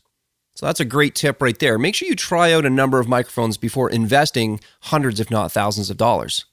So 0.56 0.66
that's 0.66 0.80
a 0.80 0.86
great 0.86 1.16
tip 1.16 1.42
right 1.42 1.58
there. 1.58 1.78
Make 1.78 1.96
sure 1.96 2.08
you 2.08 2.16
try 2.16 2.54
out 2.54 2.66
a 2.66 2.70
number 2.70 3.00
of 3.00 3.08
microphones 3.08 3.58
before 3.58 3.90
investing 3.90 4.60
hundreds, 4.82 5.20
if 5.20 5.32
not 5.32 5.52
thousands 5.52 5.90
of 5.90 5.98
dollars. 5.98 6.46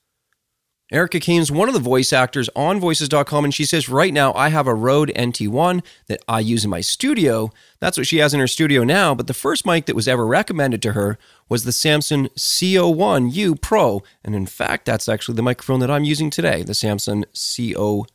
Erica 0.90 1.20
Kane's 1.20 1.52
one 1.52 1.68
of 1.68 1.74
the 1.74 1.80
voice 1.80 2.14
actors 2.14 2.48
on 2.56 2.80
voices.com, 2.80 3.44
and 3.44 3.52
she 3.52 3.66
says, 3.66 3.90
Right 3.90 4.12
now, 4.12 4.32
I 4.32 4.48
have 4.48 4.66
a 4.66 4.74
Rode 4.74 5.12
NT1 5.14 5.84
that 6.06 6.24
I 6.26 6.40
use 6.40 6.64
in 6.64 6.70
my 6.70 6.80
studio. 6.80 7.50
That's 7.78 7.98
what 7.98 8.06
she 8.06 8.16
has 8.18 8.32
in 8.32 8.40
her 8.40 8.46
studio 8.46 8.84
now. 8.84 9.14
But 9.14 9.26
the 9.26 9.34
first 9.34 9.66
mic 9.66 9.84
that 9.84 9.94
was 9.94 10.08
ever 10.08 10.26
recommended 10.26 10.80
to 10.82 10.92
her 10.92 11.18
was 11.50 11.64
the 11.64 11.72
Samson 11.72 12.28
C01U 12.28 13.60
Pro. 13.60 14.02
And 14.24 14.34
in 14.34 14.46
fact, 14.46 14.86
that's 14.86 15.10
actually 15.10 15.36
the 15.36 15.42
microphone 15.42 15.80
that 15.80 15.90
I'm 15.90 16.04
using 16.04 16.30
today, 16.30 16.62
the 16.62 16.72
Samson 16.72 17.26
C01U. 17.34 18.06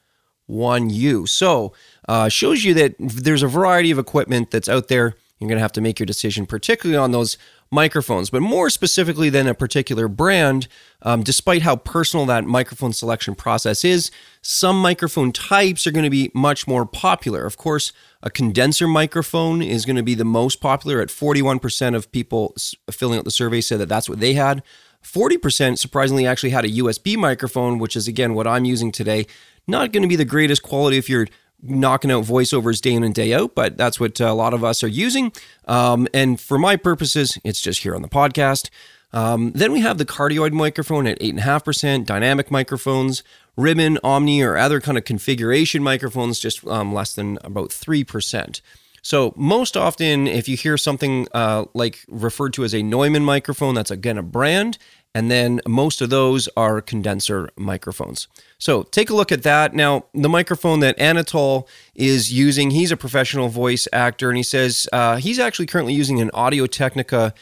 So, 1.29 1.73
uh, 2.09 2.29
shows 2.29 2.63
you 2.63 2.73
that 2.73 2.95
there's 2.97 3.43
a 3.43 3.47
variety 3.47 3.91
of 3.91 3.99
equipment 3.99 4.49
that's 4.49 4.69
out 4.69 4.87
there. 4.87 5.13
You're 5.43 5.49
going 5.49 5.57
to 5.57 5.63
have 5.63 5.73
to 5.73 5.81
make 5.81 5.99
your 5.99 6.05
decision, 6.05 6.45
particularly 6.45 6.97
on 6.97 7.11
those 7.11 7.37
microphones, 7.69 8.29
but 8.29 8.41
more 8.41 8.69
specifically 8.69 9.29
than 9.29 9.47
a 9.47 9.53
particular 9.53 10.07
brand, 10.07 10.67
um, 11.01 11.21
despite 11.21 11.63
how 11.63 11.75
personal 11.75 12.25
that 12.27 12.45
microphone 12.45 12.93
selection 12.93 13.35
process 13.35 13.83
is, 13.83 14.09
some 14.41 14.79
microphone 14.79 15.31
types 15.31 15.85
are 15.85 15.91
going 15.91 16.05
to 16.05 16.09
be 16.09 16.31
much 16.33 16.67
more 16.67 16.85
popular. 16.85 17.45
Of 17.45 17.57
course, 17.57 17.91
a 18.21 18.29
condenser 18.29 18.87
microphone 18.87 19.61
is 19.61 19.85
going 19.85 19.97
to 19.97 20.03
be 20.03 20.15
the 20.15 20.23
most 20.23 20.61
popular 20.61 21.01
at 21.01 21.09
41% 21.09 21.95
of 21.95 22.11
people 22.11 22.55
filling 22.89 23.19
out 23.19 23.25
the 23.25 23.31
survey 23.31 23.59
said 23.59 23.79
that 23.79 23.89
that's 23.89 24.07
what 24.07 24.21
they 24.21 24.33
had. 24.33 24.63
40% 25.03 25.77
surprisingly 25.77 26.25
actually 26.25 26.51
had 26.51 26.63
a 26.63 26.69
USB 26.69 27.17
microphone, 27.17 27.77
which 27.79 27.97
is 27.97 28.07
again 28.07 28.33
what 28.33 28.47
I'm 28.47 28.63
using 28.63 28.91
today. 28.91 29.27
Not 29.67 29.91
going 29.91 30.03
to 30.03 30.09
be 30.09 30.15
the 30.15 30.25
greatest 30.25 30.63
quality 30.63 30.97
if 30.97 31.09
you're 31.09 31.27
knocking 31.63 32.11
out 32.11 32.25
voiceovers 32.25 32.81
day 32.81 32.93
in 32.93 33.03
and 33.03 33.15
day 33.15 33.33
out, 33.33 33.55
but 33.55 33.77
that's 33.77 33.99
what 33.99 34.19
a 34.19 34.33
lot 34.33 34.53
of 34.53 34.63
us 34.63 34.83
are 34.83 34.87
using. 34.87 35.31
Um, 35.67 36.07
and 36.13 36.39
for 36.39 36.59
my 36.59 36.75
purposes, 36.75 37.37
it's 37.43 37.61
just 37.61 37.83
here 37.83 37.95
on 37.95 38.01
the 38.01 38.09
podcast. 38.09 38.69
Um, 39.13 39.51
then 39.51 39.71
we 39.71 39.81
have 39.81 39.99
the 39.99 40.05
cardioid 40.05 40.51
microphone 40.51 41.05
at 41.07 41.19
8.5%, 41.19 42.05
dynamic 42.05 42.49
microphones, 42.49 43.23
ribbon, 43.55 43.99
omni, 44.03 44.41
or 44.41 44.57
other 44.57 44.81
kind 44.81 44.97
of 44.97 45.05
configuration 45.05 45.83
microphones, 45.83 46.39
just 46.39 46.65
um, 46.67 46.93
less 46.93 47.13
than 47.13 47.37
about 47.43 47.69
3%. 47.69 48.61
So, 49.05 49.33
most 49.35 49.75
often, 49.75 50.27
if 50.27 50.47
you 50.47 50.55
hear 50.55 50.77
something 50.77 51.27
uh, 51.33 51.65
like 51.73 52.05
referred 52.07 52.53
to 52.53 52.63
as 52.63 52.73
a 52.73 52.81
Neumann 52.81 53.25
microphone, 53.25 53.75
that's 53.75 53.91
again 53.91 54.17
a 54.17 54.23
brand, 54.23 54.77
and 55.15 55.29
then 55.29 55.61
most 55.67 56.01
of 56.01 56.09
those 56.09 56.49
are 56.57 56.81
condenser 56.81 57.49
microphones. 57.55 58.27
So 58.57 58.83
take 58.83 59.09
a 59.09 59.15
look 59.15 59.31
at 59.31 59.43
that. 59.43 59.73
Now, 59.73 60.05
the 60.13 60.29
microphone 60.29 60.79
that 60.79 60.97
Anatol 60.97 61.67
is 61.93 62.33
using, 62.33 62.71
he's 62.71 62.91
a 62.91 62.97
professional 62.97 63.49
voice 63.49 63.87
actor, 63.93 64.29
and 64.29 64.37
he 64.37 64.43
says 64.43 64.87
uh, 64.91 65.17
he's 65.17 65.39
actually 65.39 65.67
currently 65.67 65.93
using 65.93 66.19
an 66.19 66.31
Audio 66.33 66.65
Technica 66.65 67.33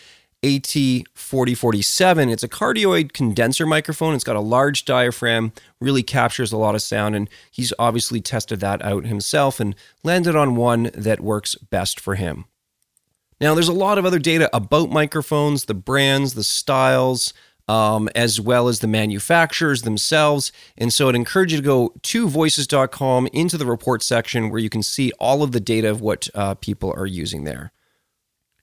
AT4047. 0.43 2.31
It's 2.31 2.43
a 2.43 2.49
cardioid 2.49 3.13
condenser 3.13 3.65
microphone. 3.65 4.15
It's 4.15 4.23
got 4.23 4.35
a 4.35 4.41
large 4.41 4.85
diaphragm, 4.85 5.53
really 5.79 6.03
captures 6.03 6.51
a 6.51 6.57
lot 6.57 6.75
of 6.75 6.81
sound, 6.81 7.15
and 7.15 7.29
he's 7.51 7.71
obviously 7.77 8.21
tested 8.21 8.59
that 8.59 8.83
out 8.83 9.05
himself 9.05 9.59
and 9.59 9.75
landed 10.03 10.35
on 10.35 10.55
one 10.55 10.89
that 10.93 11.21
works 11.21 11.55
best 11.55 11.99
for 11.99 12.15
him. 12.15 12.45
Now, 13.39 13.55
there's 13.55 13.67
a 13.67 13.73
lot 13.73 13.97
of 13.97 14.05
other 14.05 14.19
data 14.19 14.49
about 14.55 14.91
microphones, 14.91 15.65
the 15.65 15.73
brands, 15.73 16.35
the 16.35 16.43
styles, 16.43 17.33
um, 17.67 18.09
as 18.15 18.39
well 18.39 18.67
as 18.67 18.79
the 18.79 18.87
manufacturers 18.87 19.83
themselves. 19.83 20.51
And 20.77 20.93
so 20.93 21.09
I'd 21.09 21.15
encourage 21.15 21.51
you 21.51 21.57
to 21.57 21.63
go 21.63 21.93
to 22.01 22.27
voices.com 22.27 23.27
into 23.33 23.57
the 23.57 23.65
report 23.65 24.03
section 24.03 24.49
where 24.49 24.59
you 24.59 24.69
can 24.69 24.83
see 24.83 25.11
all 25.19 25.43
of 25.43 25.51
the 25.51 25.59
data 25.59 25.89
of 25.89 26.01
what 26.01 26.27
uh, 26.33 26.55
people 26.55 26.93
are 26.95 27.05
using 27.05 27.43
there. 27.43 27.71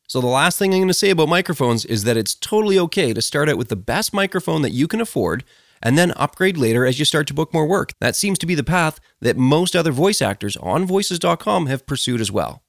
So, 0.06 0.22
the 0.22 0.26
last 0.26 0.58
thing 0.58 0.72
I'm 0.72 0.78
going 0.78 0.88
to 0.88 0.94
say 0.94 1.10
about 1.10 1.28
microphones 1.28 1.84
is 1.84 2.04
that 2.04 2.16
it's 2.16 2.34
totally 2.34 2.78
okay 2.78 3.12
to 3.12 3.20
start 3.20 3.50
out 3.50 3.58
with 3.58 3.68
the 3.68 3.76
best 3.76 4.14
microphone 4.14 4.62
that 4.62 4.72
you 4.72 4.88
can 4.88 5.02
afford 5.02 5.44
and 5.82 5.98
then 5.98 6.12
upgrade 6.16 6.56
later 6.56 6.86
as 6.86 6.98
you 6.98 7.04
start 7.04 7.26
to 7.26 7.34
book 7.34 7.52
more 7.52 7.66
work. 7.66 7.92
That 8.00 8.16
seems 8.16 8.38
to 8.38 8.46
be 8.46 8.54
the 8.54 8.64
path 8.64 9.00
that 9.20 9.36
most 9.36 9.76
other 9.76 9.92
voice 9.92 10.22
actors 10.22 10.56
on 10.56 10.86
voices.com 10.86 11.66
have 11.66 11.86
pursued 11.86 12.22
as 12.22 12.32
well. 12.32 12.62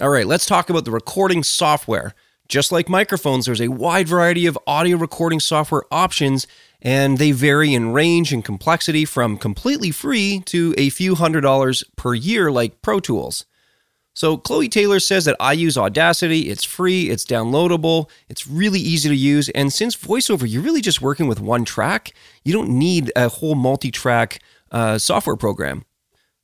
All 0.00 0.10
right, 0.10 0.26
let's 0.26 0.44
talk 0.44 0.68
about 0.68 0.84
the 0.84 0.90
recording 0.90 1.42
software. 1.42 2.14
Just 2.48 2.70
like 2.70 2.88
microphones, 2.88 3.46
there's 3.46 3.60
a 3.60 3.68
wide 3.68 4.06
variety 4.06 4.46
of 4.46 4.58
audio 4.66 4.96
recording 4.96 5.40
software 5.40 5.82
options, 5.90 6.46
and 6.80 7.18
they 7.18 7.32
vary 7.32 7.74
in 7.74 7.92
range 7.92 8.32
and 8.32 8.44
complexity 8.44 9.04
from 9.04 9.36
completely 9.36 9.90
free 9.90 10.42
to 10.46 10.72
a 10.78 10.90
few 10.90 11.16
hundred 11.16 11.40
dollars 11.40 11.82
per 11.96 12.14
year, 12.14 12.52
like 12.52 12.82
Pro 12.82 13.00
Tools. 13.00 13.46
So 14.14 14.36
Chloe 14.36 14.68
Taylor 14.68 15.00
says 15.00 15.24
that 15.24 15.36
I 15.40 15.52
use 15.52 15.76
Audacity. 15.76 16.48
It's 16.48 16.64
free, 16.64 17.10
it's 17.10 17.24
downloadable, 17.24 18.08
it's 18.28 18.46
really 18.46 18.80
easy 18.80 19.08
to 19.08 19.16
use. 19.16 19.48
And 19.50 19.72
since 19.72 19.96
voiceover, 19.96 20.48
you're 20.48 20.62
really 20.62 20.80
just 20.80 21.02
working 21.02 21.26
with 21.26 21.40
one 21.40 21.64
track, 21.64 22.12
you 22.44 22.52
don't 22.52 22.70
need 22.70 23.12
a 23.16 23.28
whole 23.28 23.56
multi 23.56 23.90
track 23.90 24.38
uh, 24.70 24.98
software 24.98 25.36
program. 25.36 25.84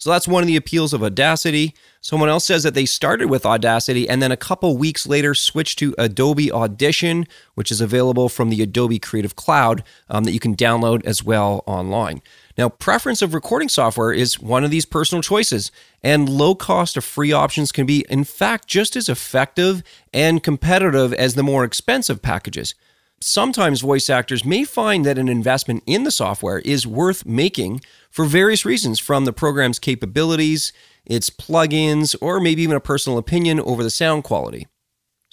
So 0.02 0.10
that's 0.10 0.26
one 0.26 0.42
of 0.42 0.48
the 0.48 0.56
appeals 0.56 0.92
of 0.92 1.04
Audacity. 1.04 1.76
Someone 2.00 2.28
else 2.28 2.44
says 2.44 2.64
that 2.64 2.74
they 2.74 2.86
started 2.86 3.30
with 3.30 3.46
Audacity 3.46 4.08
and 4.08 4.20
then 4.20 4.32
a 4.32 4.36
couple 4.36 4.76
weeks 4.76 5.06
later 5.06 5.32
switched 5.32 5.78
to 5.78 5.94
Adobe 5.96 6.50
Audition, 6.50 7.24
which 7.54 7.70
is 7.70 7.80
available 7.80 8.28
from 8.28 8.50
the 8.50 8.60
Adobe 8.62 8.98
Creative 8.98 9.36
Cloud 9.36 9.84
um, 10.10 10.24
that 10.24 10.32
you 10.32 10.40
can 10.40 10.56
download 10.56 11.06
as 11.06 11.22
well 11.22 11.62
online. 11.66 12.20
Now, 12.58 12.68
preference 12.68 13.22
of 13.22 13.32
recording 13.32 13.68
software 13.68 14.12
is 14.12 14.40
one 14.40 14.64
of 14.64 14.72
these 14.72 14.86
personal 14.86 15.22
choices, 15.22 15.70
and 16.02 16.28
low 16.28 16.56
cost 16.56 16.96
of 16.96 17.04
free 17.04 17.30
options 17.30 17.70
can 17.70 17.86
be, 17.86 18.04
in 18.10 18.24
fact, 18.24 18.66
just 18.66 18.96
as 18.96 19.08
effective 19.08 19.84
and 20.12 20.42
competitive 20.42 21.12
as 21.12 21.36
the 21.36 21.44
more 21.44 21.62
expensive 21.62 22.20
packages 22.22 22.74
sometimes 23.22 23.80
voice 23.80 24.10
actors 24.10 24.44
may 24.44 24.64
find 24.64 25.04
that 25.04 25.18
an 25.18 25.28
investment 25.28 25.82
in 25.86 26.04
the 26.04 26.10
software 26.10 26.58
is 26.60 26.86
worth 26.86 27.24
making 27.24 27.80
for 28.10 28.24
various 28.24 28.64
reasons 28.64 28.98
from 28.98 29.24
the 29.24 29.32
program's 29.32 29.78
capabilities, 29.78 30.72
its 31.04 31.30
plugins, 31.30 32.14
or 32.20 32.40
maybe 32.40 32.62
even 32.62 32.76
a 32.76 32.80
personal 32.80 33.18
opinion 33.18 33.60
over 33.60 33.82
the 33.82 33.90
sound 33.90 34.24
quality. 34.24 34.66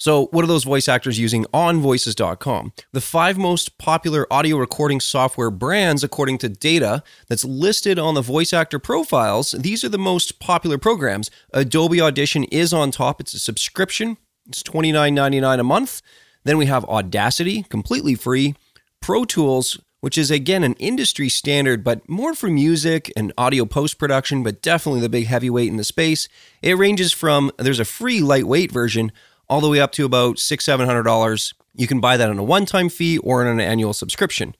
So, 0.00 0.28
what 0.28 0.42
are 0.42 0.48
those 0.48 0.64
voice 0.64 0.88
actors 0.88 1.18
using 1.18 1.44
on 1.52 1.78
voices.com? 1.80 2.72
The 2.92 3.02
five 3.02 3.36
most 3.36 3.76
popular 3.76 4.26
audio 4.32 4.56
recording 4.56 4.98
software 4.98 5.50
brands, 5.50 6.02
according 6.02 6.38
to 6.38 6.48
data 6.48 7.02
that's 7.28 7.44
listed 7.44 7.98
on 7.98 8.14
the 8.14 8.22
voice 8.22 8.54
actor 8.54 8.78
profiles, 8.78 9.50
these 9.50 9.84
are 9.84 9.90
the 9.90 9.98
most 9.98 10.40
popular 10.40 10.78
programs. 10.78 11.30
Adobe 11.52 12.00
Audition 12.00 12.44
is 12.44 12.72
on 12.72 12.90
top, 12.90 13.20
it's 13.20 13.34
a 13.34 13.38
subscription, 13.38 14.16
it's 14.48 14.62
$29.99 14.62 15.60
a 15.60 15.64
month. 15.64 16.00
Then 16.44 16.58
we 16.58 16.66
have 16.66 16.84
Audacity, 16.84 17.64
completely 17.64 18.14
free, 18.14 18.54
Pro 19.00 19.24
Tools, 19.24 19.78
which 20.00 20.16
is 20.16 20.30
again 20.30 20.64
an 20.64 20.74
industry 20.74 21.28
standard, 21.28 21.84
but 21.84 22.08
more 22.08 22.34
for 22.34 22.48
music 22.48 23.12
and 23.16 23.32
audio 23.36 23.64
post 23.64 23.98
production, 23.98 24.42
but 24.42 24.62
definitely 24.62 25.00
the 25.00 25.08
big 25.08 25.26
heavyweight 25.26 25.68
in 25.68 25.76
the 25.76 25.84
space. 25.84 26.28
It 26.62 26.78
ranges 26.78 27.12
from 27.12 27.50
there's 27.58 27.80
a 27.80 27.84
free 27.84 28.20
lightweight 28.20 28.72
version 28.72 29.12
all 29.48 29.60
the 29.60 29.68
way 29.68 29.80
up 29.80 29.92
to 29.92 30.04
about 30.04 30.38
six, 30.38 30.64
seven 30.64 30.86
hundred 30.86 31.02
dollars. 31.02 31.54
You 31.74 31.86
can 31.86 32.00
buy 32.00 32.16
that 32.16 32.30
on 32.30 32.38
a 32.38 32.42
one-time 32.44 32.88
fee 32.88 33.18
or 33.18 33.42
on 33.42 33.46
an 33.46 33.60
annual 33.60 33.92
subscription. 33.92 34.54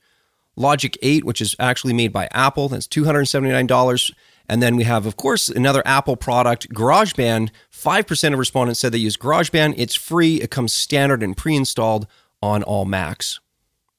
Logic 0.57 0.97
8, 1.01 1.25
which 1.25 1.41
is 1.41 1.57
actually 1.59 1.93
made 1.93 2.13
by 2.13 2.29
Apple, 2.33 2.69
that's 2.69 2.87
$279. 2.87 4.13
And 4.51 4.61
then 4.61 4.75
we 4.75 4.83
have, 4.83 5.07
of 5.07 5.17
course, 5.17 5.49
another 5.49 5.81
Apple 5.87 6.17
product, 6.17 6.69
GarageBand. 6.71 7.51
5% 7.73 8.33
of 8.33 8.39
respondents 8.39 8.81
said 8.81 8.91
they 8.91 8.99
use 8.99 9.17
GarageBand. 9.17 9.75
It's 9.77 9.95
free, 9.95 10.41
it 10.41 10.51
comes 10.51 10.73
standard 10.73 11.23
and 11.23 11.37
pre 11.37 11.55
installed 11.55 12.09
on 12.43 12.65
all 12.65 12.85
Macs. 12.85 13.39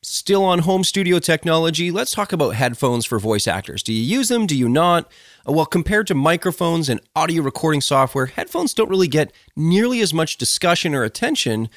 Still 0.04 0.44
on 0.44 0.60
home 0.60 0.84
studio 0.84 1.20
technology, 1.20 1.90
let's 1.90 2.12
talk 2.12 2.34
about 2.34 2.56
headphones 2.56 3.06
for 3.06 3.18
voice 3.18 3.48
actors. 3.48 3.82
Do 3.82 3.94
you 3.94 4.04
use 4.04 4.28
them? 4.28 4.46
Do 4.46 4.58
you 4.58 4.68
not? 4.68 5.10
Uh, 5.48 5.54
well, 5.54 5.66
compared 5.66 6.08
to 6.08 6.16
microphones 6.16 6.90
and 6.90 7.00
audio 7.16 7.44
recording 7.44 7.80
software, 7.80 8.26
headphones 8.26 8.74
don't 8.74 8.90
really 8.90 9.08
get 9.08 9.32
nearly 9.56 10.02
as 10.02 10.14
much 10.14 10.36
discussion 10.36 10.94
or 10.94 11.04
attention, 11.04 11.70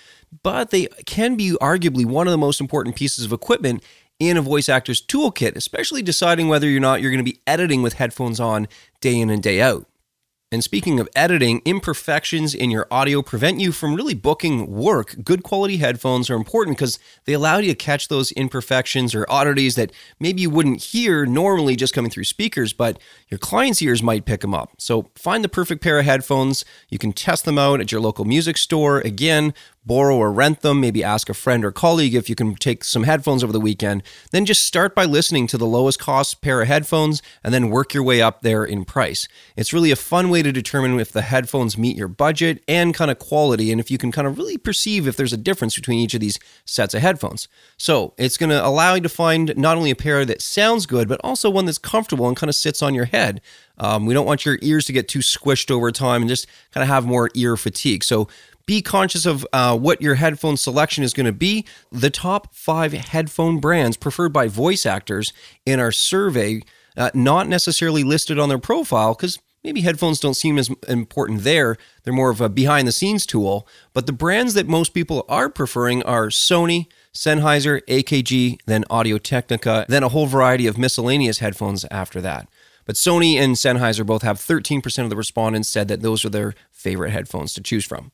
but 0.42 0.70
they 0.70 0.86
can 1.06 1.36
be 1.36 1.52
arguably 1.60 2.04
one 2.04 2.26
of 2.26 2.32
the 2.32 2.38
most 2.38 2.60
important 2.60 2.96
pieces 2.96 3.24
of 3.24 3.32
equipment 3.32 3.84
in 4.18 4.36
a 4.36 4.42
voice 4.42 4.68
actor's 4.68 5.04
toolkit, 5.04 5.56
especially 5.56 6.02
deciding 6.02 6.48
whether 6.48 6.68
or 6.68 6.80
not 6.80 7.00
you're 7.00 7.10
going 7.10 7.24
to 7.24 7.30
be 7.30 7.40
editing 7.46 7.82
with 7.82 7.94
headphones 7.94 8.40
on 8.40 8.68
day 9.00 9.18
in 9.18 9.30
and 9.30 9.42
day 9.42 9.60
out. 9.60 9.86
And 10.54 10.62
speaking 10.62 11.00
of 11.00 11.08
editing, 11.16 11.62
imperfections 11.64 12.54
in 12.54 12.70
your 12.70 12.86
audio 12.88 13.22
prevent 13.22 13.58
you 13.58 13.72
from 13.72 13.96
really 13.96 14.14
booking 14.14 14.70
work. 14.70 15.16
Good 15.24 15.42
quality 15.42 15.78
headphones 15.78 16.30
are 16.30 16.36
important 16.36 16.76
because 16.76 17.00
they 17.24 17.32
allow 17.32 17.58
you 17.58 17.70
to 17.70 17.74
catch 17.74 18.06
those 18.06 18.30
imperfections 18.32 19.16
or 19.16 19.26
oddities 19.28 19.74
that 19.74 19.90
maybe 20.20 20.42
you 20.42 20.50
wouldn't 20.50 20.80
hear 20.80 21.26
normally 21.26 21.74
just 21.74 21.92
coming 21.92 22.08
through 22.08 22.22
speakers, 22.22 22.72
but 22.72 23.00
your 23.28 23.38
client's 23.38 23.82
ears 23.82 24.00
might 24.00 24.26
pick 24.26 24.42
them 24.42 24.54
up. 24.54 24.70
So 24.78 25.10
find 25.16 25.42
the 25.42 25.48
perfect 25.48 25.82
pair 25.82 25.98
of 25.98 26.04
headphones. 26.04 26.64
You 26.88 26.98
can 26.98 27.12
test 27.12 27.44
them 27.46 27.58
out 27.58 27.80
at 27.80 27.90
your 27.90 28.00
local 28.00 28.24
music 28.24 28.56
store. 28.56 29.00
Again, 29.00 29.54
borrow 29.86 30.16
or 30.16 30.32
rent 30.32 30.60
them, 30.60 30.80
maybe 30.80 31.04
ask 31.04 31.28
a 31.28 31.34
friend 31.34 31.64
or 31.64 31.72
colleague 31.72 32.14
if 32.14 32.28
you 32.28 32.34
can 32.34 32.54
take 32.54 32.84
some 32.84 33.04
headphones 33.04 33.44
over 33.44 33.52
the 33.52 33.60
weekend. 33.60 34.02
Then 34.30 34.44
just 34.44 34.64
start 34.64 34.94
by 34.94 35.04
listening 35.04 35.46
to 35.48 35.58
the 35.58 35.66
lowest 35.66 35.98
cost 35.98 36.40
pair 36.40 36.62
of 36.62 36.68
headphones 36.68 37.22
and 37.42 37.52
then 37.52 37.70
work 37.70 37.92
your 37.92 38.02
way 38.02 38.22
up 38.22 38.42
there 38.42 38.64
in 38.64 38.84
price. 38.84 39.28
It's 39.56 39.72
really 39.72 39.90
a 39.90 39.96
fun 39.96 40.30
way 40.30 40.42
to 40.42 40.52
determine 40.52 40.98
if 40.98 41.12
the 41.12 41.22
headphones 41.22 41.76
meet 41.76 41.96
your 41.96 42.08
budget 42.08 42.62
and 42.66 42.94
kind 42.94 43.10
of 43.10 43.18
quality 43.18 43.70
and 43.70 43.80
if 43.80 43.90
you 43.90 43.98
can 43.98 44.10
kind 44.10 44.26
of 44.26 44.38
really 44.38 44.58
perceive 44.58 45.06
if 45.06 45.16
there's 45.16 45.32
a 45.32 45.38
difference 45.38 45.74
between 45.74 45.98
each 45.98 46.14
of 46.14 46.20
these 46.20 46.38
sets 46.64 46.94
of 46.94 47.02
headphones. 47.02 47.48
So, 47.76 48.14
it's 48.16 48.36
going 48.36 48.50
to 48.50 48.64
allow 48.64 48.94
you 48.94 49.00
to 49.02 49.08
find 49.08 49.56
not 49.56 49.76
only 49.76 49.90
a 49.90 49.96
pair 49.96 50.24
that 50.24 50.40
sounds 50.40 50.86
good, 50.86 51.08
but 51.08 51.20
also 51.22 51.50
one 51.50 51.66
that's 51.66 51.78
comfortable 51.78 52.28
and 52.28 52.36
kind 52.36 52.48
of 52.48 52.56
sits 52.56 52.82
on 52.82 52.94
your 52.94 53.06
head. 53.06 53.40
Um, 53.78 54.06
we 54.06 54.14
don't 54.14 54.26
want 54.26 54.46
your 54.46 54.58
ears 54.62 54.84
to 54.86 54.92
get 54.92 55.08
too 55.08 55.18
squished 55.18 55.70
over 55.70 55.90
time 55.90 56.22
and 56.22 56.28
just 56.28 56.46
kind 56.72 56.82
of 56.82 56.88
have 56.88 57.06
more 57.06 57.30
ear 57.34 57.56
fatigue. 57.56 58.04
So, 58.04 58.28
be 58.66 58.80
conscious 58.80 59.26
of 59.26 59.46
uh, 59.52 59.76
what 59.76 60.00
your 60.00 60.14
headphone 60.14 60.56
selection 60.56 61.04
is 61.04 61.12
going 61.12 61.26
to 61.26 61.32
be. 61.32 61.66
The 61.92 62.10
top 62.10 62.54
five 62.54 62.92
headphone 62.92 63.60
brands 63.60 63.96
preferred 63.96 64.32
by 64.32 64.48
voice 64.48 64.86
actors 64.86 65.32
in 65.66 65.80
our 65.80 65.92
survey, 65.92 66.62
uh, 66.96 67.10
not 67.14 67.48
necessarily 67.48 68.04
listed 68.04 68.38
on 68.38 68.48
their 68.48 68.58
profile 68.58 69.14
because 69.14 69.38
maybe 69.62 69.82
headphones 69.82 70.20
don't 70.20 70.34
seem 70.34 70.58
as 70.58 70.70
important 70.88 71.42
there. 71.42 71.76
They're 72.02 72.12
more 72.12 72.30
of 72.30 72.40
a 72.40 72.48
behind 72.48 72.88
the 72.88 72.92
scenes 72.92 73.26
tool. 73.26 73.66
But 73.92 74.06
the 74.06 74.12
brands 74.12 74.54
that 74.54 74.66
most 74.66 74.94
people 74.94 75.24
are 75.28 75.48
preferring 75.48 76.02
are 76.04 76.28
Sony, 76.28 76.86
Sennheiser, 77.12 77.82
AKG, 77.86 78.60
then 78.66 78.84
Audio 78.88 79.18
Technica, 79.18 79.84
then 79.88 80.02
a 80.02 80.08
whole 80.08 80.26
variety 80.26 80.66
of 80.66 80.78
miscellaneous 80.78 81.38
headphones 81.38 81.84
after 81.90 82.20
that. 82.20 82.48
But 82.86 82.96
Sony 82.96 83.36
and 83.36 83.56
Sennheiser 83.56 84.04
both 84.04 84.22
have 84.22 84.38
13% 84.38 85.04
of 85.04 85.10
the 85.10 85.16
respondents 85.16 85.68
said 85.68 85.88
that 85.88 86.02
those 86.02 86.24
are 86.24 86.30
their 86.30 86.54
favorite 86.70 87.12
headphones 87.12 87.54
to 87.54 87.62
choose 87.62 87.84
from. 87.84 88.12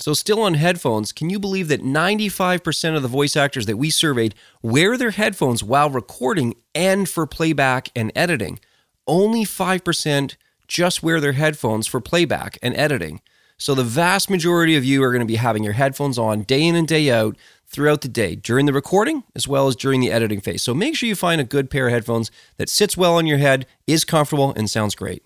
So, 0.00 0.14
still 0.14 0.40
on 0.42 0.54
headphones, 0.54 1.10
can 1.10 1.28
you 1.28 1.40
believe 1.40 1.66
that 1.68 1.82
95% 1.82 2.94
of 2.94 3.02
the 3.02 3.08
voice 3.08 3.36
actors 3.36 3.66
that 3.66 3.78
we 3.78 3.90
surveyed 3.90 4.36
wear 4.62 4.96
their 4.96 5.10
headphones 5.10 5.64
while 5.64 5.90
recording 5.90 6.54
and 6.72 7.08
for 7.08 7.26
playback 7.26 7.90
and 7.96 8.12
editing? 8.14 8.60
Only 9.08 9.44
5% 9.44 10.36
just 10.68 11.02
wear 11.02 11.20
their 11.20 11.32
headphones 11.32 11.88
for 11.88 12.00
playback 12.00 12.58
and 12.62 12.76
editing. 12.76 13.20
So, 13.56 13.74
the 13.74 13.82
vast 13.82 14.30
majority 14.30 14.76
of 14.76 14.84
you 14.84 15.02
are 15.02 15.10
going 15.10 15.18
to 15.18 15.26
be 15.26 15.34
having 15.34 15.64
your 15.64 15.72
headphones 15.72 16.16
on 16.16 16.42
day 16.42 16.62
in 16.62 16.76
and 16.76 16.86
day 16.86 17.10
out 17.10 17.36
throughout 17.66 18.02
the 18.02 18.08
day, 18.08 18.36
during 18.36 18.66
the 18.66 18.72
recording 18.72 19.24
as 19.34 19.48
well 19.48 19.66
as 19.66 19.74
during 19.74 20.00
the 20.00 20.12
editing 20.12 20.40
phase. 20.40 20.62
So, 20.62 20.74
make 20.74 20.94
sure 20.94 21.08
you 21.08 21.16
find 21.16 21.40
a 21.40 21.44
good 21.44 21.70
pair 21.70 21.88
of 21.88 21.92
headphones 21.92 22.30
that 22.56 22.68
sits 22.68 22.96
well 22.96 23.16
on 23.16 23.26
your 23.26 23.38
head, 23.38 23.66
is 23.88 24.04
comfortable, 24.04 24.52
and 24.54 24.70
sounds 24.70 24.94
great. 24.94 25.24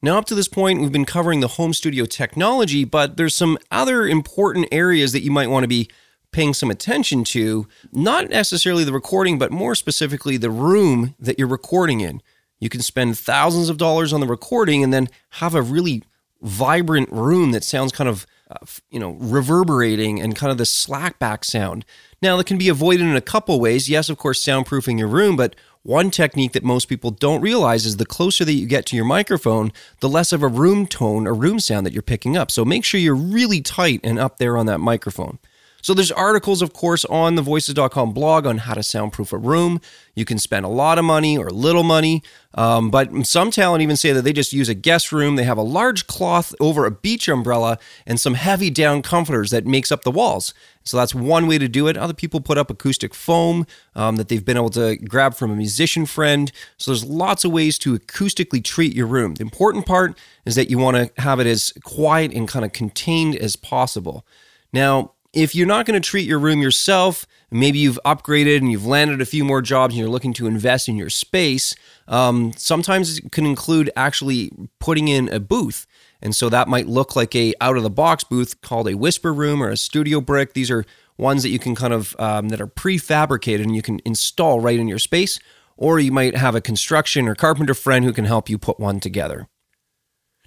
Now, 0.00 0.16
up 0.16 0.26
to 0.26 0.34
this 0.36 0.46
point, 0.46 0.80
we've 0.80 0.92
been 0.92 1.04
covering 1.04 1.40
the 1.40 1.48
home 1.48 1.72
studio 1.72 2.04
technology, 2.04 2.84
but 2.84 3.16
there's 3.16 3.34
some 3.34 3.58
other 3.70 4.06
important 4.06 4.68
areas 4.70 5.12
that 5.12 5.24
you 5.24 5.32
might 5.32 5.50
want 5.50 5.64
to 5.64 5.68
be 5.68 5.90
paying 6.30 6.54
some 6.54 6.70
attention 6.70 7.24
to 7.24 7.66
not 7.90 8.28
necessarily 8.28 8.84
the 8.84 8.92
recording, 8.92 9.38
but 9.38 9.50
more 9.50 9.74
specifically 9.74 10.36
the 10.36 10.50
room 10.50 11.16
that 11.18 11.38
you're 11.38 11.48
recording 11.48 12.00
in. 12.00 12.22
You 12.60 12.68
can 12.68 12.82
spend 12.82 13.18
thousands 13.18 13.68
of 13.68 13.76
dollars 13.76 14.12
on 14.12 14.20
the 14.20 14.26
recording 14.26 14.84
and 14.84 14.92
then 14.92 15.08
have 15.30 15.54
a 15.54 15.62
really 15.62 16.04
vibrant 16.42 17.10
room 17.10 17.50
that 17.50 17.64
sounds 17.64 17.90
kind 17.90 18.08
of, 18.08 18.24
uh, 18.50 18.64
you 18.90 19.00
know, 19.00 19.16
reverberating 19.18 20.20
and 20.20 20.36
kind 20.36 20.52
of 20.52 20.58
the 20.58 20.66
slap 20.66 21.18
back 21.18 21.44
sound. 21.44 21.84
Now, 22.22 22.36
that 22.36 22.46
can 22.46 22.58
be 22.58 22.68
avoided 22.68 23.06
in 23.06 23.16
a 23.16 23.20
couple 23.20 23.58
ways. 23.58 23.88
Yes, 23.88 24.08
of 24.08 24.18
course, 24.18 24.44
soundproofing 24.44 24.98
your 24.98 25.08
room, 25.08 25.34
but 25.36 25.56
one 25.82 26.10
technique 26.10 26.52
that 26.52 26.64
most 26.64 26.86
people 26.86 27.10
don't 27.10 27.40
realize 27.40 27.86
is 27.86 27.96
the 27.96 28.06
closer 28.06 28.44
that 28.44 28.52
you 28.52 28.66
get 28.66 28.84
to 28.86 28.96
your 28.96 29.04
microphone, 29.04 29.72
the 30.00 30.08
less 30.08 30.32
of 30.32 30.42
a 30.42 30.48
room 30.48 30.86
tone 30.86 31.26
or 31.26 31.34
room 31.34 31.60
sound 31.60 31.86
that 31.86 31.92
you're 31.92 32.02
picking 32.02 32.36
up. 32.36 32.50
So 32.50 32.64
make 32.64 32.84
sure 32.84 33.00
you're 33.00 33.14
really 33.14 33.60
tight 33.60 34.00
and 34.02 34.18
up 34.18 34.38
there 34.38 34.56
on 34.56 34.66
that 34.66 34.78
microphone. 34.78 35.38
So 35.80 35.94
there's 35.94 36.10
articles, 36.10 36.60
of 36.60 36.72
course, 36.72 37.04
on 37.04 37.36
the 37.36 37.42
voices.com 37.42 38.12
blog 38.12 38.46
on 38.46 38.58
how 38.58 38.74
to 38.74 38.82
soundproof 38.82 39.32
a 39.32 39.38
room. 39.38 39.80
You 40.14 40.24
can 40.24 40.38
spend 40.38 40.66
a 40.66 40.68
lot 40.68 40.98
of 40.98 41.04
money 41.04 41.38
or 41.38 41.50
little 41.50 41.84
money, 41.84 42.22
um, 42.54 42.90
but 42.90 43.26
some 43.26 43.50
talent 43.52 43.82
even 43.82 43.96
say 43.96 44.12
that 44.12 44.22
they 44.22 44.32
just 44.32 44.52
use 44.52 44.68
a 44.68 44.74
guest 44.74 45.12
room. 45.12 45.36
They 45.36 45.44
have 45.44 45.58
a 45.58 45.62
large 45.62 46.08
cloth 46.08 46.54
over 46.58 46.84
a 46.84 46.90
beach 46.90 47.28
umbrella 47.28 47.78
and 48.06 48.18
some 48.18 48.34
heavy 48.34 48.70
down 48.70 49.02
comforters 49.02 49.50
that 49.50 49.66
makes 49.66 49.92
up 49.92 50.02
the 50.02 50.10
walls. 50.10 50.52
So 50.84 50.96
that's 50.96 51.14
one 51.14 51.46
way 51.46 51.58
to 51.58 51.68
do 51.68 51.86
it. 51.86 51.96
Other 51.96 52.14
people 52.14 52.40
put 52.40 52.58
up 52.58 52.70
acoustic 52.70 53.14
foam 53.14 53.66
um, 53.94 54.16
that 54.16 54.28
they've 54.28 54.44
been 54.44 54.56
able 54.56 54.70
to 54.70 54.96
grab 54.96 55.34
from 55.34 55.50
a 55.50 55.56
musician 55.56 56.06
friend. 56.06 56.50
So 56.78 56.90
there's 56.90 57.04
lots 57.04 57.44
of 57.44 57.52
ways 57.52 57.78
to 57.80 57.96
acoustically 57.96 58.64
treat 58.64 58.96
your 58.96 59.06
room. 59.06 59.34
The 59.34 59.42
important 59.42 59.86
part 59.86 60.18
is 60.44 60.54
that 60.56 60.70
you 60.70 60.78
want 60.78 60.96
to 60.96 61.22
have 61.22 61.40
it 61.40 61.46
as 61.46 61.72
quiet 61.84 62.32
and 62.32 62.48
kind 62.48 62.64
of 62.64 62.72
contained 62.72 63.36
as 63.36 63.54
possible. 63.54 64.26
Now, 64.72 65.12
if 65.32 65.54
you're 65.54 65.66
not 65.66 65.86
going 65.86 66.00
to 66.00 66.06
treat 66.06 66.26
your 66.26 66.38
room 66.38 66.60
yourself, 66.60 67.26
maybe 67.50 67.78
you've 67.78 68.00
upgraded 68.04 68.58
and 68.58 68.70
you've 68.70 68.86
landed 68.86 69.20
a 69.20 69.26
few 69.26 69.44
more 69.44 69.60
jobs 69.60 69.94
and 69.94 70.00
you're 70.00 70.08
looking 70.08 70.32
to 70.34 70.46
invest 70.46 70.88
in 70.88 70.96
your 70.96 71.10
space, 71.10 71.74
um, 72.06 72.52
sometimes 72.56 73.18
it 73.18 73.32
can 73.32 73.46
include 73.46 73.90
actually 73.96 74.50
putting 74.78 75.08
in 75.08 75.28
a 75.28 75.40
booth. 75.40 75.86
And 76.20 76.34
so 76.34 76.48
that 76.48 76.66
might 76.66 76.88
look 76.88 77.14
like 77.14 77.34
a 77.36 77.54
out 77.60 77.76
of 77.76 77.82
the 77.82 77.90
box 77.90 78.24
booth 78.24 78.60
called 78.60 78.88
a 78.88 78.94
WhisperRoom 78.94 79.60
or 79.60 79.68
a 79.68 79.76
studio 79.76 80.20
brick. 80.20 80.54
These 80.54 80.70
are 80.70 80.84
ones 81.16 81.42
that 81.42 81.50
you 81.50 81.58
can 81.58 81.74
kind 81.74 81.92
of 81.92 82.16
um, 82.18 82.48
that 82.48 82.60
are 82.60 82.66
prefabricated 82.66 83.62
and 83.62 83.76
you 83.76 83.82
can 83.82 84.00
install 84.04 84.60
right 84.60 84.78
in 84.78 84.88
your 84.88 84.98
space. 84.98 85.38
Or 85.76 86.00
you 86.00 86.10
might 86.10 86.36
have 86.36 86.56
a 86.56 86.60
construction 86.60 87.28
or 87.28 87.36
carpenter 87.36 87.74
friend 87.74 88.04
who 88.04 88.12
can 88.12 88.24
help 88.24 88.48
you 88.48 88.58
put 88.58 88.80
one 88.80 88.98
together. 88.98 89.46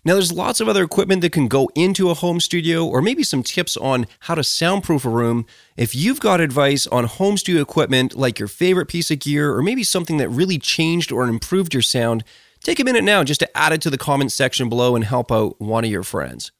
Now, 0.03 0.13
there's 0.13 0.33
lots 0.33 0.59
of 0.59 0.67
other 0.67 0.83
equipment 0.83 1.21
that 1.21 1.31
can 1.31 1.47
go 1.47 1.69
into 1.75 2.09
a 2.09 2.15
home 2.15 2.39
studio, 2.39 2.83
or 2.85 3.03
maybe 3.03 3.21
some 3.21 3.43
tips 3.43 3.77
on 3.77 4.07
how 4.21 4.33
to 4.33 4.43
soundproof 4.43 5.05
a 5.05 5.09
room. 5.09 5.45
If 5.77 5.93
you've 5.93 6.19
got 6.19 6.41
advice 6.41 6.87
on 6.87 7.05
home 7.05 7.37
studio 7.37 7.61
equipment, 7.61 8.15
like 8.15 8.39
your 8.39 8.47
favorite 8.47 8.87
piece 8.87 9.11
of 9.11 9.19
gear, 9.19 9.53
or 9.53 9.61
maybe 9.61 9.83
something 9.83 10.17
that 10.17 10.29
really 10.29 10.57
changed 10.57 11.11
or 11.11 11.25
improved 11.27 11.75
your 11.75 11.83
sound, 11.83 12.23
take 12.63 12.79
a 12.79 12.83
minute 12.83 13.03
now 13.03 13.23
just 13.23 13.41
to 13.41 13.57
add 13.57 13.73
it 13.73 13.81
to 13.81 13.91
the 13.91 13.97
comment 13.97 14.31
section 14.31 14.69
below 14.69 14.95
and 14.95 15.05
help 15.05 15.31
out 15.31 15.61
one 15.61 15.85
of 15.85 15.91
your 15.91 16.03
friends. 16.03 16.51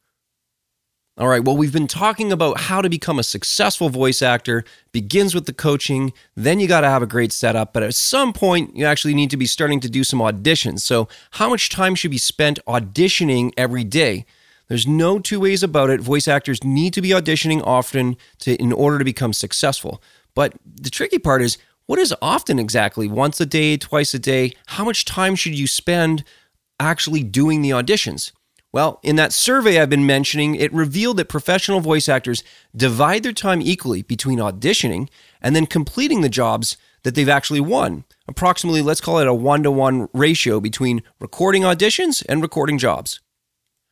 All 1.18 1.28
right, 1.28 1.44
well, 1.44 1.58
we've 1.58 1.74
been 1.74 1.88
talking 1.88 2.32
about 2.32 2.62
how 2.62 2.82
to 2.82 2.90
become 2.90 3.20
a 3.20 3.24
successful 3.24 3.90
voice 3.90 4.22
actor. 4.22 4.64
Begins 4.94 5.36
with 5.36 5.46
the 5.46 5.54
coaching, 5.54 6.14
then 6.36 6.62
you 6.62 6.70
got 6.70 6.82
to 6.82 6.90
have 6.90 7.04
a 7.04 7.08
great 7.08 7.34
setup, 7.34 7.74
but 7.74 7.84
at 7.84 7.94
some 7.94 8.32
point, 8.32 8.78
you 8.78 8.86
actually 8.86 9.14
need 9.14 9.30
to 9.32 9.38
be 9.38 9.46
starting 9.46 9.82
to 9.82 9.90
do 9.90 10.06
some 10.06 10.20
auditions. 10.20 10.80
So, 10.80 11.10
how 11.32 11.50
much 11.50 11.70
time 11.70 11.96
should 11.96 12.12
be 12.12 12.18
spent 12.18 12.60
auditioning 12.66 13.52
every 13.58 13.84
day? 13.84 14.26
There's 14.70 14.88
no 14.88 15.20
two 15.20 15.42
ways 15.42 15.64
about 15.64 15.90
it. 15.90 16.00
Voice 16.00 16.30
actors 16.30 16.64
need 16.64 16.94
to 16.94 17.02
be 17.02 17.10
auditioning 17.10 17.62
often 17.66 18.16
to 18.40 18.56
in 18.56 18.72
order 18.72 18.98
to 18.98 19.04
become 19.04 19.34
successful. 19.34 20.02
But 20.34 20.54
the 20.64 20.90
tricky 20.90 21.20
part 21.20 21.42
is 21.42 21.58
what 21.88 22.00
is 22.00 22.16
often 22.22 22.58
exactly? 22.58 23.10
Once 23.10 23.42
a 23.42 23.46
day, 23.46 23.76
twice 23.76 24.14
a 24.14 24.20
day? 24.20 24.54
How 24.68 24.86
much 24.86 25.04
time 25.04 25.36
should 25.36 25.60
you 25.60 25.68
spend 25.68 26.24
actually 26.80 27.22
doing 27.22 27.62
the 27.62 27.72
auditions? 27.72 28.32
Well, 28.74 29.00
in 29.04 29.18
that 29.18 29.34
survey 29.34 29.80
I've 29.80 29.90
been 29.90 30.06
mentioning, 30.06 30.56
it 30.56 30.72
revealed 30.72 31.18
that 31.18 31.28
professional 31.28 31.82
voice 31.82 32.08
actors 32.08 32.44
divide 32.76 33.24
their 33.24 33.34
time 33.34 33.62
equally 33.62 34.02
between 34.02 34.40
auditioning 34.40 35.10
and 35.42 35.56
then 35.56 35.66
completing 35.66 36.22
the 36.22 36.30
jobs 36.30 36.78
that 37.04 37.16
they've 37.16 37.28
actually 37.28 37.60
won. 37.60 38.06
Approximately, 38.28 38.82
let's 38.82 39.02
call 39.02 39.20
it 39.20 39.28
a 39.28 39.34
one 39.34 39.64
to 39.64 39.72
one 39.72 40.08
ratio 40.14 40.62
between 40.62 41.04
recording 41.20 41.64
auditions 41.64 42.24
and 42.30 42.42
recording 42.42 42.78
jobs. 42.78 43.20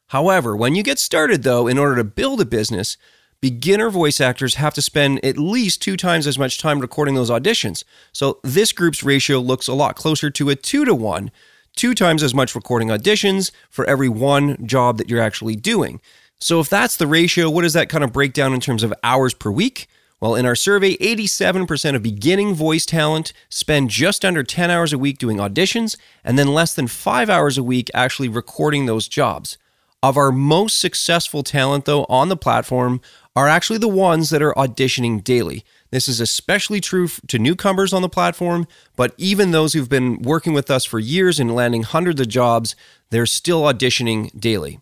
However, 0.08 0.56
when 0.56 0.76
you 0.76 0.84
get 0.84 0.98
started, 0.98 1.44
though, 1.44 1.68
in 1.68 1.78
order 1.78 1.96
to 1.98 2.04
build 2.04 2.40
a 2.40 2.46
business, 2.46 2.98
beginner 3.42 3.90
voice 3.90 4.22
actors 4.22 4.56
have 4.56 4.74
to 4.76 4.82
spend 4.82 5.24
at 5.26 5.38
least 5.38 5.82
two 5.82 5.98
times 5.98 6.26
as 6.26 6.40
much 6.40 6.58
time 6.58 6.80
recording 6.80 7.16
those 7.16 7.30
auditions. 7.30 7.84
So 8.14 8.40
this 8.44 8.72
group's 8.72 9.04
ratio 9.04 9.40
looks 9.40 9.68
a 9.68 9.74
lot 9.74 9.96
closer 9.96 10.30
to 10.30 10.50
a 10.50 10.56
two 10.56 10.86
to 10.86 10.96
one 10.96 11.32
two 11.76 11.94
times 11.94 12.24
as 12.24 12.34
much 12.34 12.56
recording 12.56 12.90
auditions 12.90 13.52
for 13.70 13.86
every 13.86 14.10
one 14.10 14.66
job 14.66 14.98
that 14.98 15.10
you're 15.10 15.22
actually 15.22 15.56
doing. 15.56 16.02
So, 16.40 16.60
if 16.60 16.70
that's 16.70 16.98
the 16.98 17.08
ratio, 17.08 17.50
what 17.50 17.64
does 17.64 17.74
that 17.74 17.90
kind 17.90 18.04
of 18.04 18.14
break 18.14 18.34
down 18.34 18.54
in 18.54 18.62
terms 18.62 18.84
of 18.84 18.94
hours 19.04 19.34
per 19.34 19.52
week? 19.52 19.88
Well, 20.22 20.36
in 20.36 20.46
our 20.46 20.56
survey, 20.56 20.98
87% 20.98 21.96
of 21.96 22.04
beginning 22.04 22.54
voice 22.54 22.86
talent 22.86 23.32
spend 23.48 23.90
just 23.90 24.26
under 24.26 24.44
10 24.44 24.70
hours 24.70 24.92
a 24.92 24.98
week 24.98 25.18
doing 25.18 25.38
auditions, 25.38 25.96
and 26.26 26.38
then 26.38 26.54
less 26.54 26.74
than 26.74 26.88
five 26.88 27.30
hours 27.30 27.58
a 27.58 27.64
week 27.64 27.90
actually 27.94 28.28
recording 28.28 28.86
those 28.86 29.08
jobs. 29.08 29.58
Of 30.04 30.18
our 30.18 30.32
most 30.32 30.80
successful 30.80 31.44
talent, 31.44 31.86
though, 31.86 32.04
on 32.06 32.28
the 32.30 32.38
platform 32.38 33.00
are 33.36 33.48
actually 33.48 33.80
the 33.80 33.88
ones 33.88 34.30
that 34.30 34.42
are 34.42 34.54
auditioning 34.56 35.24
daily. 35.24 35.64
This 35.92 36.08
is 36.08 36.20
especially 36.20 36.80
true 36.80 37.08
to 37.28 37.40
newcomers 37.40 37.94
on 37.94 38.02
the 38.02 38.10
platform, 38.10 38.68
but 38.96 39.14
even 39.18 39.52
those 39.52 39.74
who've 39.74 39.90
been 39.90 40.22
working 40.22 40.54
with 40.54 40.70
us 40.70 40.86
for 40.86 41.00
years 41.00 41.40
and 41.40 41.56
landing 41.56 41.84
hundreds 41.84 42.22
of 42.22 42.28
jobs, 42.28 42.76
they're 43.10 43.26
still 43.26 43.64
auditioning 43.64 44.38
daily. 44.40 44.80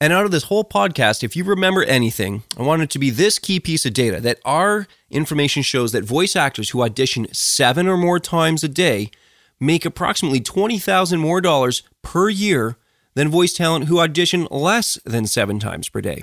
And 0.00 0.12
out 0.14 0.24
of 0.24 0.30
this 0.30 0.44
whole 0.44 0.64
podcast, 0.64 1.22
if 1.22 1.36
you 1.36 1.44
remember 1.44 1.82
anything, 1.82 2.42
I 2.56 2.62
want 2.62 2.80
it 2.80 2.90
to 2.90 2.98
be 2.98 3.10
this 3.10 3.38
key 3.38 3.60
piece 3.60 3.84
of 3.84 3.92
data 3.92 4.18
that 4.20 4.40
our 4.46 4.86
information 5.10 5.62
shows 5.62 5.92
that 5.92 6.04
voice 6.04 6.34
actors 6.34 6.70
who 6.70 6.82
audition 6.82 7.26
seven 7.34 7.86
or 7.86 7.98
more 7.98 8.18
times 8.18 8.64
a 8.64 8.68
day 8.68 9.10
make 9.58 9.84
approximately 9.84 10.40
20,000 10.40 11.20
more 11.20 11.42
dollars 11.42 11.82
per 12.00 12.30
year 12.30 12.78
than 13.14 13.28
voice 13.28 13.52
talent 13.52 13.86
who 13.86 14.00
audition 14.00 14.46
less 14.50 14.98
than 15.04 15.26
seven 15.26 15.58
times 15.58 15.90
per 15.90 16.00
day. 16.00 16.22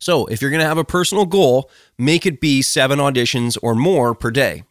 So, 0.00 0.26
if 0.26 0.40
you're 0.40 0.50
going 0.50 0.62
to 0.62 0.68
have 0.68 0.78
a 0.78 0.84
personal 0.84 1.26
goal, 1.26 1.70
make 1.98 2.24
it 2.24 2.40
be 2.40 2.62
seven 2.62 2.98
auditions 2.98 3.58
or 3.62 3.74
more 3.74 4.14
per 4.14 4.30
day. 4.30 4.62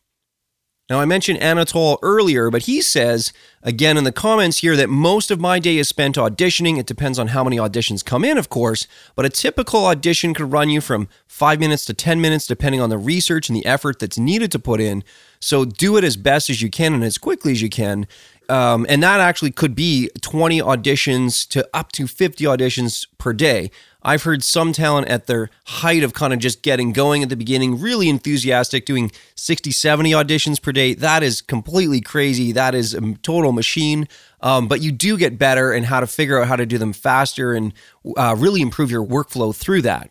Now, 0.89 1.01
I 1.01 1.05
mentioned 1.05 1.39
Anatol 1.39 1.97
earlier, 2.01 2.49
but 2.49 2.63
he 2.63 2.81
says, 2.81 3.33
again 3.61 3.97
in 3.97 4.05
the 4.05 4.11
comments 4.13 4.59
here, 4.59 4.77
that 4.77 4.89
most 4.89 5.29
of 5.29 5.39
my 5.41 5.59
day 5.59 5.77
is 5.77 5.89
spent 5.89 6.15
auditioning. 6.15 6.79
It 6.79 6.85
depends 6.85 7.19
on 7.19 7.27
how 7.27 7.43
many 7.43 7.57
auditions 7.57 8.05
come 8.05 8.23
in, 8.23 8.37
of 8.37 8.47
course, 8.47 8.87
but 9.13 9.25
a 9.25 9.29
typical 9.29 9.85
audition 9.85 10.33
could 10.33 10.53
run 10.53 10.69
you 10.69 10.79
from 10.79 11.09
five 11.27 11.59
minutes 11.59 11.83
to 11.85 11.93
10 11.93 12.21
minutes, 12.21 12.47
depending 12.47 12.79
on 12.79 12.89
the 12.89 12.97
research 12.97 13.49
and 13.49 13.57
the 13.57 13.65
effort 13.65 13.99
that's 13.99 14.17
needed 14.17 14.49
to 14.53 14.59
put 14.59 14.79
in. 14.79 15.03
So 15.41 15.65
do 15.65 15.97
it 15.97 16.05
as 16.05 16.15
best 16.15 16.49
as 16.49 16.61
you 16.61 16.69
can 16.69 16.93
and 16.93 17.03
as 17.03 17.17
quickly 17.17 17.51
as 17.51 17.61
you 17.61 17.69
can. 17.69 18.07
Um, 18.47 18.85
and 18.87 19.03
that 19.03 19.19
actually 19.19 19.51
could 19.51 19.75
be 19.75 20.09
20 20.21 20.61
auditions 20.61 21.45
to 21.49 21.67
up 21.73 21.91
to 21.93 22.07
50 22.07 22.45
auditions 22.45 23.05
per 23.17 23.33
day. 23.33 23.71
I've 24.07 24.23
heard 24.23 24.41
some 24.41 24.71
talent 24.71 25.09
at 25.09 25.27
their 25.27 25.49
height 25.65 26.01
of 26.01 26.13
kind 26.13 26.31
of 26.31 26.39
just 26.39 26.61
getting 26.61 26.93
going 26.93 27.23
at 27.23 27.29
the 27.29 27.35
beginning, 27.35 27.77
really 27.77 28.07
enthusiastic, 28.07 28.85
doing 28.85 29.11
60, 29.35 29.69
70 29.69 30.11
auditions 30.11 30.61
per 30.61 30.71
day. 30.71 30.93
That 30.93 31.23
is 31.23 31.41
completely 31.41 31.99
crazy. 31.99 32.53
That 32.53 32.73
is 32.73 32.93
a 32.93 33.01
total 33.15 33.51
machine. 33.51 34.07
Um, 34.39 34.69
but 34.69 34.79
you 34.79 34.93
do 34.93 35.17
get 35.17 35.37
better 35.37 35.73
and 35.73 35.85
how 35.85 35.99
to 35.99 36.07
figure 36.07 36.39
out 36.39 36.47
how 36.47 36.55
to 36.55 36.65
do 36.65 36.77
them 36.77 36.93
faster 36.93 37.53
and 37.53 37.73
uh, 38.15 38.33
really 38.39 38.61
improve 38.61 38.89
your 38.89 39.05
workflow 39.05 39.53
through 39.53 39.81
that. 39.81 40.09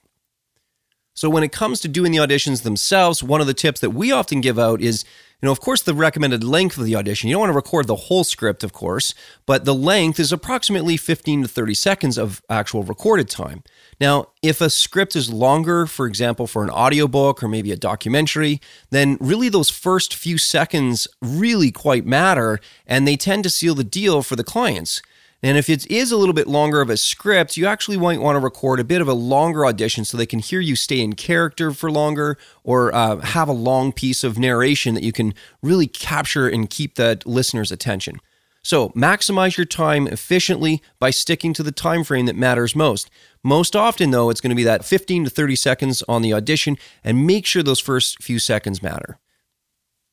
So, 1.15 1.31
when 1.31 1.43
it 1.43 1.51
comes 1.51 1.81
to 1.81 1.89
doing 1.89 2.13
the 2.13 2.19
auditions 2.19 2.65
themselves, 2.65 3.23
one 3.23 3.41
of 3.41 3.47
the 3.47 3.55
tips 3.55 3.81
that 3.81 3.91
we 3.91 4.13
often 4.13 4.43
give 4.43 4.59
out 4.59 4.83
is 4.83 5.07
you 5.43 5.47
know, 5.47 5.53
of 5.53 5.61
course, 5.61 5.83
the 5.83 5.93
recommended 5.93 6.43
length 6.43 6.79
of 6.79 6.85
the 6.85 6.97
audition, 6.97 7.29
you 7.29 7.35
don't 7.35 7.41
want 7.41 7.51
to 7.51 7.57
record 7.57 7.87
the 7.87 7.95
whole 7.97 8.25
script, 8.25 8.65
of 8.65 8.73
course, 8.73 9.13
but 9.45 9.67
the 9.67 9.75
length 9.75 10.19
is 10.19 10.33
approximately 10.33 10.97
15 10.97 11.43
to 11.43 11.49
30 11.49 11.75
seconds 11.75 12.17
of 12.17 12.41
actual 12.49 12.83
recorded 12.83 13.29
time. 13.29 13.63
Now, 14.01 14.29
if 14.43 14.63
a 14.63 14.71
script 14.71 15.15
is 15.15 15.31
longer, 15.31 15.85
for 15.85 16.07
example, 16.07 16.47
for 16.47 16.65
an 16.65 16.71
audiobook 16.71 17.43
or 17.43 17.49
maybe 17.49 17.71
a 17.71 17.77
documentary, 17.77 18.63
then 18.91 19.19
really 19.21 19.51
those 19.51 19.69
first 19.69 20.15
few 20.15 20.39
seconds 20.39 21.07
really 21.21 21.71
quite 21.71 22.07
matter 22.07 22.59
and 22.87 23.07
they 23.07 23.17
tend 23.17 23.45
to 23.45 23.51
seal 23.51 23.75
the 23.75 23.85
deal 23.85 24.23
for 24.23 24.37
the 24.37 24.45
clients. 24.45 25.03
And 25.47 25.57
if 25.57 25.71
it 25.71 25.89
is 25.89 26.11
a 26.11 26.17
little 26.17 26.33
bit 26.33 26.49
longer 26.49 26.81
of 26.81 26.91
a 26.91 26.97
script, 26.97 27.57
you 27.57 27.67
actually 27.67 27.97
might 27.97 28.21
want 28.21 28.35
to 28.35 28.41
record 28.41 28.81
a 28.81 28.85
bit 28.85 29.01
of 29.01 29.07
a 29.07 29.13
longer 29.13 29.65
audition 29.65 30.05
so 30.05 30.17
they 30.17 30.27
can 30.27 30.41
hear 30.41 30.59
you 30.59 30.75
stay 30.75 31.01
in 31.01 31.13
character 31.13 31.71
for 31.71 31.89
longer 31.89 32.37
or 32.65 32.93
uh, 32.93 33.19
have 33.19 33.47
a 33.49 33.53
long 33.53 33.93
piece 33.93 34.25
of 34.25 34.41
narration 34.41 34.95
that 34.95 35.05
you 35.05 35.13
can 35.13 35.35
really 35.63 35.87
capture 35.87 36.49
and 36.49 36.69
keep 36.69 36.97
the 36.97 37.23
listener's 37.25 37.71
attention. 37.71 38.19
So, 38.65 38.89
maximize 38.89 39.57
your 39.57 39.67
time 39.67 40.09
efficiently 40.09 40.83
by 40.99 41.11
sticking 41.11 41.53
to 41.53 41.63
the 41.63 41.71
time 41.71 42.03
frame 42.03 42.27
that 42.27 42.35
matters 42.35 42.75
most. 42.75 43.09
Most 43.45 43.77
often 43.77 44.11
though, 44.11 44.31
it's 44.31 44.41
going 44.41 44.51
to 44.51 44.57
be 44.57 44.65
that 44.65 44.85
15 44.85 45.27
to 45.27 45.31
30 45.31 45.55
seconds 45.55 46.03
on 46.09 46.23
the 46.23 46.35
audition 46.35 46.77
and 47.05 47.25
make 47.25 47.47
sure 47.47 47.63
those 47.63 47.79
first 47.79 48.21
few 48.21 48.41
seconds 48.41 48.83
matter. 48.83 49.21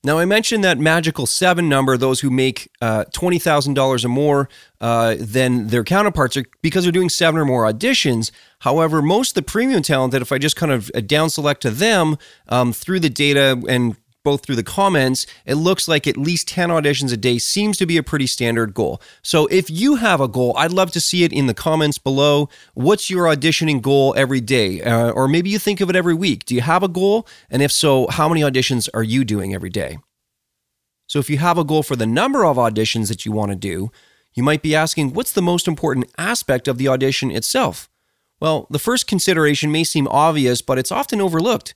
Now, 0.05 0.17
I 0.19 0.25
mentioned 0.25 0.65
that 0.65 0.79
magical 0.79 1.25
seven 1.25 1.69
number, 1.69 1.95
those 1.95 2.19
who 2.19 2.29
make 2.29 2.69
uh, 2.81 3.05
$20,000 3.13 4.03
or 4.03 4.07
more 4.09 4.49
uh, 4.81 5.15
than 5.17 5.67
their 5.67 5.85
counterparts 5.85 6.35
are 6.35 6.43
because 6.61 6.83
they're 6.83 6.91
doing 6.91 7.07
seven 7.07 7.39
or 7.39 7.45
more 7.45 7.63
auditions. 7.63 8.29
However, 8.59 9.01
most 9.01 9.29
of 9.29 9.35
the 9.35 9.49
premium 9.49 9.81
talent 9.81 10.11
that 10.11 10.21
if 10.21 10.33
I 10.33 10.39
just 10.39 10.57
kind 10.57 10.73
of 10.73 10.91
uh, 10.93 10.99
down 10.99 11.29
select 11.29 11.61
to 11.61 11.71
them 11.71 12.17
um, 12.49 12.73
through 12.73 12.99
the 12.99 13.09
data 13.09 13.63
and 13.69 13.95
both 14.23 14.45
through 14.45 14.55
the 14.55 14.63
comments, 14.63 15.27
it 15.45 15.55
looks 15.55 15.87
like 15.87 16.07
at 16.07 16.17
least 16.17 16.47
10 16.47 16.69
auditions 16.69 17.11
a 17.11 17.17
day 17.17 17.37
seems 17.37 17.77
to 17.77 17.85
be 17.85 17.97
a 17.97 18.03
pretty 18.03 18.27
standard 18.27 18.73
goal. 18.73 19.01
So 19.21 19.47
if 19.47 19.69
you 19.69 19.95
have 19.95 20.21
a 20.21 20.27
goal, 20.27 20.53
I'd 20.57 20.71
love 20.71 20.91
to 20.91 21.01
see 21.01 21.23
it 21.23 21.33
in 21.33 21.47
the 21.47 21.53
comments 21.53 21.97
below. 21.97 22.49
What's 22.73 23.09
your 23.09 23.25
auditioning 23.25 23.81
goal 23.81 24.13
every 24.17 24.41
day? 24.41 24.81
Uh, 24.81 25.11
or 25.11 25.27
maybe 25.27 25.49
you 25.49 25.59
think 25.59 25.81
of 25.81 25.89
it 25.89 25.95
every 25.95 26.13
week. 26.13 26.45
Do 26.45 26.55
you 26.55 26.61
have 26.61 26.83
a 26.83 26.87
goal? 26.87 27.27
And 27.49 27.61
if 27.61 27.71
so, 27.71 28.07
how 28.07 28.29
many 28.29 28.41
auditions 28.41 28.89
are 28.93 29.03
you 29.03 29.25
doing 29.25 29.53
every 29.53 29.69
day? 29.69 29.97
So 31.07 31.19
if 31.19 31.29
you 31.29 31.37
have 31.37 31.57
a 31.57 31.63
goal 31.63 31.83
for 31.83 31.95
the 31.95 32.07
number 32.07 32.45
of 32.45 32.57
auditions 32.57 33.09
that 33.09 33.25
you 33.25 33.31
want 33.31 33.51
to 33.51 33.55
do, 33.55 33.91
you 34.33 34.41
might 34.41 34.61
be 34.61 34.75
asking, 34.75 35.13
what's 35.13 35.33
the 35.33 35.41
most 35.41 35.67
important 35.67 36.09
aspect 36.17 36.67
of 36.67 36.77
the 36.77 36.87
audition 36.87 37.29
itself? 37.29 37.89
Well, 38.39 38.67
the 38.69 38.79
first 38.79 39.07
consideration 39.07 39.71
may 39.71 39.83
seem 39.83 40.07
obvious, 40.07 40.61
but 40.61 40.79
it's 40.79 40.91
often 40.91 41.21
overlooked. 41.21 41.75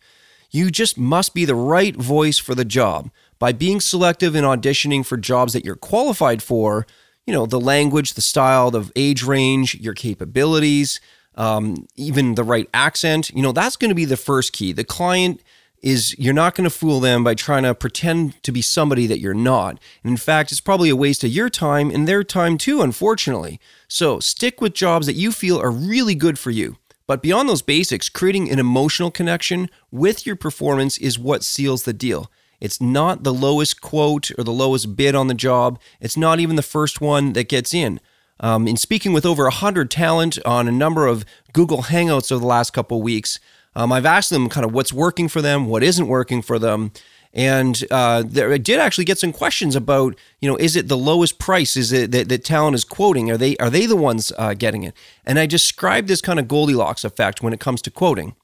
You 0.50 0.72
just 0.72 0.98
must 0.98 1.34
be 1.34 1.46
the 1.46 1.56
right 1.56 1.96
voice 1.96 2.38
for 2.38 2.56
the 2.56 2.66
job. 2.66 3.10
By 3.40 3.52
being 3.52 3.80
selective 3.80 4.36
in 4.36 4.44
auditioning 4.44 5.06
for 5.06 5.18
jobs 5.18 5.54
that 5.54 5.64
you're 5.64 5.76
qualified 5.76 6.42
for, 6.42 6.88
you 7.26 7.34
know, 7.34 7.46
the 7.46 7.60
language, 7.60 8.14
the 8.14 8.22
style, 8.22 8.72
the 8.72 8.90
age 8.96 9.24
range, 9.24 9.76
your 9.76 9.94
capabilities, 9.94 11.00
um, 11.36 11.88
even 11.96 12.36
the 12.36 12.44
right 12.44 12.68
accent, 12.74 13.30
you 13.30 13.44
know, 13.44 13.52
that's 13.52 13.76
going 13.76 13.90
to 13.90 13.96
be 13.96 14.06
the 14.06 14.18
first 14.18 14.54
key. 14.54 14.74
The 14.74 14.84
client 14.84 15.44
is 15.84 16.18
you're 16.18 16.34
not 16.34 16.56
going 16.56 16.64
to 16.64 16.76
fool 16.76 17.00
them 17.00 17.24
by 17.24 17.36
trying 17.36 17.64
to 17.64 17.76
pretend 17.76 18.42
to 18.44 18.52
be 18.52 18.62
somebody 18.62 19.06
that 19.08 19.20
you're 19.20 19.34
not. 19.34 19.80
And 20.04 20.12
in 20.12 20.18
fact, 20.18 20.52
it's 20.52 20.62
probably 20.62 20.90
a 20.90 20.96
waste 20.96 21.24
of 21.24 21.30
your 21.30 21.50
time 21.50 21.92
and 21.92 22.08
their 22.08 22.24
time 22.24 22.58
too, 22.58 22.82
unfortunately. 22.82 23.60
So 23.88 24.20
stick 24.20 24.60
with 24.60 24.74
jobs 24.74 25.06
that 25.06 25.14
you 25.14 25.32
feel 25.32 25.62
are 25.62 25.70
really 25.70 26.16
good 26.16 26.40
for 26.40 26.50
you. 26.50 26.78
But 27.08 27.22
beyond 27.22 27.48
those 27.48 27.62
basics, 27.62 28.10
creating 28.10 28.52
an 28.52 28.60
emotional 28.60 29.10
connection 29.10 29.70
with 29.92 30.26
your 30.26 30.36
performance 30.36 30.98
is 30.98 31.18
what 31.18 31.44
seals 31.44 31.84
the 31.84 31.94
deal. 31.94 32.30
It's 32.60 32.82
not 32.82 33.24
the 33.24 33.34
lowest 33.34 33.82
quote 33.82 34.30
or 34.38 34.44
the 34.44 34.52
lowest 34.52 34.96
bid 34.96 35.16
on 35.16 35.28
the 35.28 35.34
job. 35.34 35.80
It's 36.02 36.18
not 36.18 36.40
even 36.40 36.58
the 36.58 36.62
first 36.62 37.00
one 37.00 37.34
that 37.34 37.48
gets 37.48 37.74
in. 37.74 38.00
Um, 38.40 38.68
in 38.68 38.78
speaking 38.78 39.14
with 39.14 39.26
over 39.26 39.44
100 39.44 39.90
talent 39.90 40.38
on 40.46 40.68
a 40.68 40.72
number 40.72 41.08
of 41.08 41.26
Google 41.54 41.84
Hangouts 41.84 42.32
over 42.32 42.42
the 42.42 42.48
last 42.48 42.72
couple 42.72 43.02
weeks, 43.02 43.40
um, 43.76 43.92
I've 43.92 44.06
asked 44.06 44.30
them 44.30 44.50
kind 44.50 44.66
of 44.66 44.74
what's 44.74 44.92
working 44.92 45.28
for 45.28 45.42
them, 45.42 45.68
what 45.68 45.84
isn't 45.84 46.08
working 46.08 46.42
for 46.42 46.60
them. 46.60 46.92
And 47.34 47.84
uh, 47.92 48.24
there, 48.26 48.52
I 48.52 48.58
did 48.58 48.80
actually 48.80 49.06
get 49.06 49.20
some 49.20 49.32
questions 49.32 49.76
about, 49.76 50.16
you 50.42 50.50
know, 50.50 50.58
is 50.58 50.76
it 50.76 50.88
the 50.88 50.98
lowest 50.98 51.40
price? 51.40 51.78
Is 51.78 51.92
it 51.92 52.12
that, 52.12 52.30
that 52.30 52.44
talent 52.44 52.76
is 52.76 52.84
quoting? 52.84 53.30
Are 53.30 53.38
they 53.38 53.58
are 53.58 53.70
they 53.70 53.86
the 53.86 53.96
ones 53.96 54.32
uh, 54.38 54.54
getting 54.54 54.84
it? 54.84 54.96
And 55.26 55.38
I 55.38 55.46
described 55.46 56.08
this 56.08 56.22
kind 56.22 56.40
of 56.40 56.48
Goldilocks 56.48 57.04
effect 57.04 57.42
when 57.42 57.54
it 57.54 57.60
comes 57.60 57.82
to 57.84 57.92
quoting. 57.92 58.36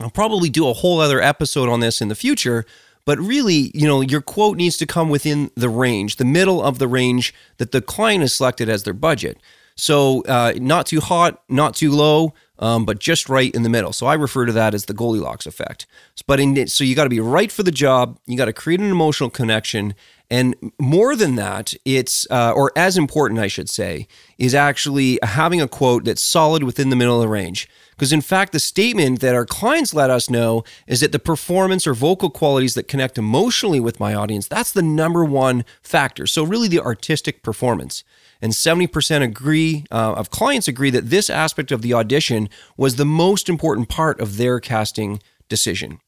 I'll 0.00 0.10
probably 0.10 0.48
do 0.48 0.68
a 0.68 0.72
whole 0.72 1.00
other 1.00 1.20
episode 1.20 1.68
on 1.68 1.80
this 1.80 2.00
in 2.00 2.08
the 2.08 2.14
future, 2.14 2.64
but 3.04 3.18
really, 3.18 3.70
you 3.74 3.86
know, 3.86 4.00
your 4.00 4.22
quote 4.22 4.56
needs 4.56 4.76
to 4.78 4.86
come 4.86 5.08
within 5.08 5.50
the 5.54 5.68
range, 5.68 6.16
the 6.16 6.24
middle 6.24 6.62
of 6.62 6.78
the 6.78 6.88
range 6.88 7.34
that 7.58 7.72
the 7.72 7.82
client 7.82 8.22
has 8.22 8.34
selected 8.34 8.68
as 8.68 8.84
their 8.84 8.94
budget. 8.94 9.38
So, 9.74 10.22
uh, 10.22 10.52
not 10.56 10.86
too 10.86 11.00
hot, 11.00 11.42
not 11.48 11.74
too 11.74 11.90
low, 11.90 12.34
um, 12.58 12.84
but 12.84 13.00
just 13.00 13.28
right 13.28 13.52
in 13.52 13.64
the 13.64 13.68
middle. 13.68 13.92
So 13.92 14.06
I 14.06 14.14
refer 14.14 14.46
to 14.46 14.52
that 14.52 14.72
as 14.72 14.84
the 14.84 14.94
Goldilocks 14.94 15.46
effect. 15.46 15.86
But 16.26 16.38
in, 16.38 16.68
so 16.68 16.84
you 16.84 16.94
got 16.94 17.04
to 17.04 17.10
be 17.10 17.18
right 17.18 17.50
for 17.50 17.64
the 17.64 17.72
job. 17.72 18.18
You 18.26 18.36
got 18.36 18.44
to 18.44 18.52
create 18.52 18.80
an 18.80 18.90
emotional 18.90 19.30
connection, 19.30 19.94
and 20.30 20.54
more 20.78 21.16
than 21.16 21.34
that, 21.34 21.74
it's 21.84 22.26
uh, 22.30 22.52
or 22.54 22.72
as 22.76 22.96
important, 22.96 23.40
I 23.40 23.48
should 23.48 23.68
say, 23.68 24.06
is 24.38 24.54
actually 24.54 25.18
having 25.22 25.60
a 25.60 25.68
quote 25.68 26.04
that's 26.04 26.22
solid 26.22 26.62
within 26.62 26.88
the 26.88 26.96
middle 26.96 27.16
of 27.16 27.22
the 27.22 27.28
range. 27.28 27.68
Because 27.90 28.12
in 28.12 28.22
fact, 28.22 28.52
the 28.52 28.60
statement 28.60 29.20
that 29.20 29.34
our 29.34 29.44
clients 29.44 29.92
let 29.92 30.08
us 30.08 30.30
know 30.30 30.64
is 30.86 31.00
that 31.00 31.12
the 31.12 31.18
performance 31.18 31.86
or 31.86 31.94
vocal 31.94 32.30
qualities 32.30 32.74
that 32.74 32.88
connect 32.88 33.18
emotionally 33.18 33.78
with 33.78 34.00
my 34.00 34.14
audience, 34.14 34.48
that's 34.48 34.72
the 34.72 34.82
number 34.82 35.24
one 35.24 35.64
factor. 35.82 36.26
So 36.26 36.44
really, 36.44 36.68
the 36.68 36.80
artistic 36.80 37.42
performance 37.42 38.02
and 38.42 38.52
70% 38.52 39.22
agree 39.22 39.84
uh, 39.90 40.14
of 40.14 40.30
clients 40.30 40.68
agree 40.68 40.90
that 40.90 41.08
this 41.08 41.30
aspect 41.30 41.70
of 41.70 41.80
the 41.80 41.94
audition 41.94 42.48
was 42.76 42.96
the 42.96 43.06
most 43.06 43.48
important 43.48 43.88
part 43.88 44.20
of 44.20 44.36
their 44.36 44.60
casting 44.60 45.20
decision. 45.48 46.00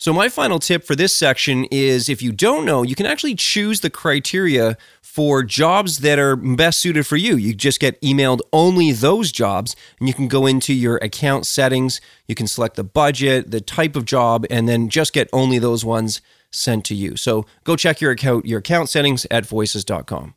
So, 0.00 0.12
my 0.12 0.28
final 0.28 0.60
tip 0.60 0.84
for 0.84 0.94
this 0.94 1.12
section 1.12 1.64
is 1.72 2.08
if 2.08 2.22
you 2.22 2.30
don't 2.30 2.64
know, 2.64 2.84
you 2.84 2.94
can 2.94 3.04
actually 3.04 3.34
choose 3.34 3.80
the 3.80 3.90
criteria 3.90 4.76
for 5.02 5.42
jobs 5.42 5.98
that 5.98 6.20
are 6.20 6.36
best 6.36 6.80
suited 6.80 7.04
for 7.04 7.16
you. 7.16 7.34
You 7.34 7.52
just 7.52 7.80
get 7.80 8.00
emailed 8.00 8.38
only 8.52 8.92
those 8.92 9.32
jobs, 9.32 9.74
and 9.98 10.06
you 10.06 10.14
can 10.14 10.28
go 10.28 10.46
into 10.46 10.72
your 10.72 10.98
account 10.98 11.46
settings. 11.46 12.00
You 12.28 12.36
can 12.36 12.46
select 12.46 12.76
the 12.76 12.84
budget, 12.84 13.50
the 13.50 13.60
type 13.60 13.96
of 13.96 14.04
job, 14.04 14.46
and 14.50 14.68
then 14.68 14.88
just 14.88 15.12
get 15.12 15.28
only 15.32 15.58
those 15.58 15.84
ones 15.84 16.20
sent 16.52 16.84
to 16.84 16.94
you. 16.94 17.16
So, 17.16 17.44
go 17.64 17.74
check 17.74 18.00
your 18.00 18.12
account, 18.12 18.46
your 18.46 18.60
account 18.60 18.90
settings 18.90 19.26
at 19.32 19.46
voices.com. 19.46 20.34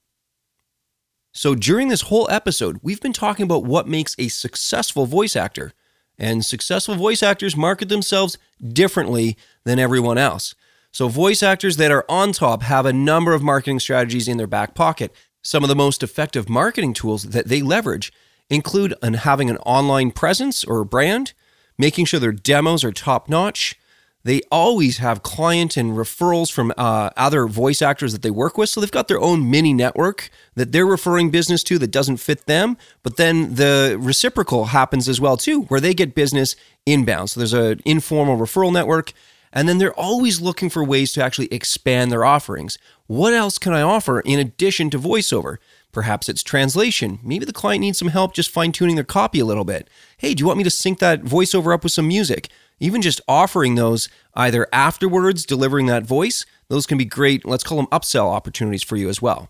So, 1.34 1.56
during 1.56 1.88
this 1.88 2.02
whole 2.02 2.30
episode, 2.30 2.80
we've 2.82 3.00
been 3.00 3.14
talking 3.14 3.44
about 3.44 3.64
what 3.64 3.88
makes 3.88 4.16
a 4.20 4.28
successful 4.28 5.06
voice 5.06 5.36
actor. 5.36 5.72
And 6.20 6.46
successful 6.46 6.96
voice 6.96 7.24
actors 7.24 7.56
market 7.56 7.90
themselves 7.90 8.38
differently 8.62 9.38
than 9.64 9.80
everyone 9.80 10.18
else. 10.18 10.56
So, 10.92 11.08
voice 11.08 11.42
actors 11.42 11.78
that 11.78 11.92
are 11.92 12.06
on 12.10 12.34
top 12.34 12.64
have 12.64 12.86
a 12.86 12.94
number 12.94 13.34
of 13.34 13.42
marketing 13.42 13.80
strategies 13.80 14.28
in 14.28 14.38
their 14.38 14.48
back 14.48 14.76
pocket. 14.76 15.16
Some 15.42 15.64
of 15.64 15.70
the 15.70 15.76
most 15.76 16.04
effective 16.04 16.50
marketing 16.50 16.94
tools 16.94 17.24
that 17.24 17.48
they 17.48 17.62
leverage 17.62 18.12
include 18.50 18.94
having 19.02 19.50
an 19.50 19.58
online 19.60 20.12
presence 20.12 20.66
or 20.66 20.84
brand, 20.84 21.32
making 21.78 22.06
sure 22.06 22.20
their 22.20 22.34
demos 22.34 22.84
are 22.84 22.92
top 22.92 23.30
notch, 23.30 23.80
they 24.24 24.42
always 24.52 25.00
have 25.00 25.24
client 25.24 25.78
and 25.78 25.92
referrals 25.92 26.52
from 26.52 26.74
uh, 26.78 27.10
other 27.18 27.48
voice 27.48 27.82
actors 27.82 28.14
that 28.14 28.22
they 28.22 28.30
work 28.32 28.58
with. 28.58 28.70
So 28.70 28.80
they've 28.80 28.92
got 28.92 29.08
their 29.08 29.20
own 29.20 29.50
mini 29.50 29.74
network 29.74 30.30
that 30.56 30.72
they're 30.72 30.86
referring 30.86 31.32
business 31.32 31.64
to 31.64 31.80
that 31.80 31.92
doesn't 31.92 32.18
fit 32.18 32.46
them. 32.46 32.78
But 33.04 33.18
then 33.18 33.56
the 33.56 33.98
reciprocal 34.00 34.66
happens 34.66 35.10
as 35.10 35.20
well 35.20 35.38
too, 35.38 35.64
where 35.64 35.80
they 35.80 35.94
get 35.94 36.16
business 36.16 36.56
inbound. 36.86 37.32
So 37.32 37.40
there's 37.40 37.54
an 37.54 37.82
informal 37.86 38.38
referral 38.38 38.72
network. 38.72 39.14
And 39.54 39.68
then 39.68 39.80
they're 39.80 40.00
always 40.00 40.40
looking 40.40 40.70
for 40.70 40.82
ways 40.82 41.12
to 41.14 41.24
actually 41.24 41.48
expand 41.48 42.10
their 42.10 42.24
offerings. 42.24 42.78
What 43.08 43.34
else 43.34 43.58
can 43.58 43.74
I 43.74 43.82
offer 43.82 44.22
in 44.22 44.40
addition 44.40 44.90
to 44.92 45.00
voiceover? 45.00 45.58
Perhaps 45.92 46.30
it's 46.30 46.42
translation. 46.42 47.20
Maybe 47.22 47.44
the 47.44 47.52
client 47.52 47.82
needs 47.82 48.00
some 48.00 48.08
help 48.08 48.34
just 48.34 48.50
fine 48.50 48.72
tuning 48.72 48.96
their 48.96 49.04
copy 49.04 49.40
a 49.42 49.46
little 49.46 49.66
bit. 49.66 49.90
Hey, 50.18 50.34
do 50.34 50.42
you 50.42 50.48
want 50.48 50.58
me 50.58 50.64
to 50.64 50.72
sync 50.72 51.00
that 51.00 51.24
voiceover 51.24 51.74
up 51.74 51.84
with 51.84 51.92
some 51.92 52.08
music? 52.08 52.50
Even 52.82 53.02
just 53.02 53.22
offering 53.28 53.76
those 53.76 54.10
either 54.34 54.68
afterwards, 54.74 55.46
delivering 55.46 55.86
that 55.86 56.04
voice, 56.04 56.46
those 56.68 56.86
can 56.86 56.98
be 56.98 57.06
great, 57.06 57.46
let's 57.46 57.64
call 57.64 57.78
them 57.78 57.88
upsell 57.88 58.26
opportunities 58.26 58.84
for 58.84 58.98
you 58.98 59.08
as 59.08 59.22
well. 59.22 59.48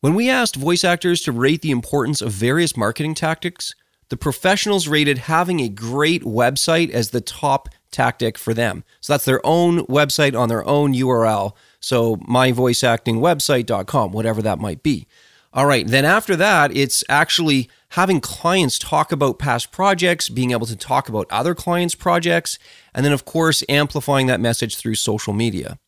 When 0.00 0.14
we 0.14 0.30
asked 0.30 0.56
voice 0.56 0.84
actors 0.84 1.20
to 1.22 1.32
rate 1.32 1.62
the 1.62 1.70
importance 1.70 2.22
of 2.22 2.32
various 2.32 2.76
marketing 2.76 3.14
tactics, 3.14 3.74
the 4.08 4.16
professionals 4.16 4.88
rated 4.88 5.18
having 5.18 5.60
a 5.60 5.68
great 5.68 6.22
website 6.22 6.90
as 6.90 7.10
the 7.10 7.20
top 7.20 7.68
tactic 7.90 8.36
for 8.36 8.52
them. 8.54 8.84
So 9.00 9.12
that's 9.12 9.24
their 9.24 9.44
own 9.44 9.86
website 9.86 10.38
on 10.38 10.48
their 10.48 10.66
own 10.66 10.92
URL. 10.92 11.52
So 11.80 12.16
myvoiceactingwebsite.com, 12.16 14.12
whatever 14.12 14.42
that 14.42 14.58
might 14.58 14.82
be. 14.82 15.06
All 15.54 15.66
right, 15.66 15.86
then 15.86 16.06
after 16.06 16.34
that, 16.36 16.74
it's 16.74 17.04
actually 17.10 17.68
having 17.90 18.20
clients 18.20 18.78
talk 18.78 19.12
about 19.12 19.38
past 19.38 19.70
projects, 19.70 20.30
being 20.30 20.52
able 20.52 20.66
to 20.66 20.76
talk 20.76 21.10
about 21.10 21.26
other 21.30 21.54
clients' 21.54 21.94
projects, 21.94 22.58
and 22.94 23.04
then, 23.04 23.12
of 23.12 23.26
course, 23.26 23.62
amplifying 23.68 24.26
that 24.28 24.40
message 24.40 24.76
through 24.76 24.94
social 24.94 25.34
media. 25.34 25.78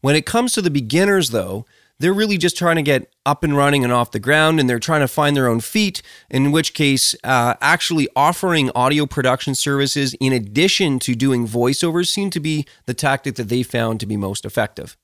When 0.00 0.16
it 0.16 0.24
comes 0.24 0.54
to 0.54 0.62
the 0.62 0.70
beginners, 0.70 1.30
though, 1.30 1.66
they're 1.98 2.14
really 2.14 2.38
just 2.38 2.56
trying 2.56 2.76
to 2.76 2.82
get 2.82 3.12
up 3.26 3.44
and 3.44 3.54
running 3.54 3.84
and 3.84 3.92
off 3.92 4.10
the 4.10 4.18
ground, 4.18 4.58
and 4.58 4.70
they're 4.70 4.78
trying 4.78 5.02
to 5.02 5.08
find 5.08 5.36
their 5.36 5.48
own 5.48 5.60
feet. 5.60 6.00
In 6.30 6.50
which 6.50 6.72
case, 6.72 7.14
uh, 7.24 7.54
actually 7.60 8.08
offering 8.16 8.70
audio 8.74 9.04
production 9.04 9.54
services 9.54 10.14
in 10.14 10.32
addition 10.32 10.98
to 11.00 11.14
doing 11.14 11.46
voiceovers 11.46 12.08
seem 12.08 12.30
to 12.30 12.40
be 12.40 12.66
the 12.86 12.94
tactic 12.94 13.34
that 13.34 13.50
they 13.50 13.62
found 13.62 14.00
to 14.00 14.06
be 14.06 14.16
most 14.16 14.46
effective. 14.46 14.96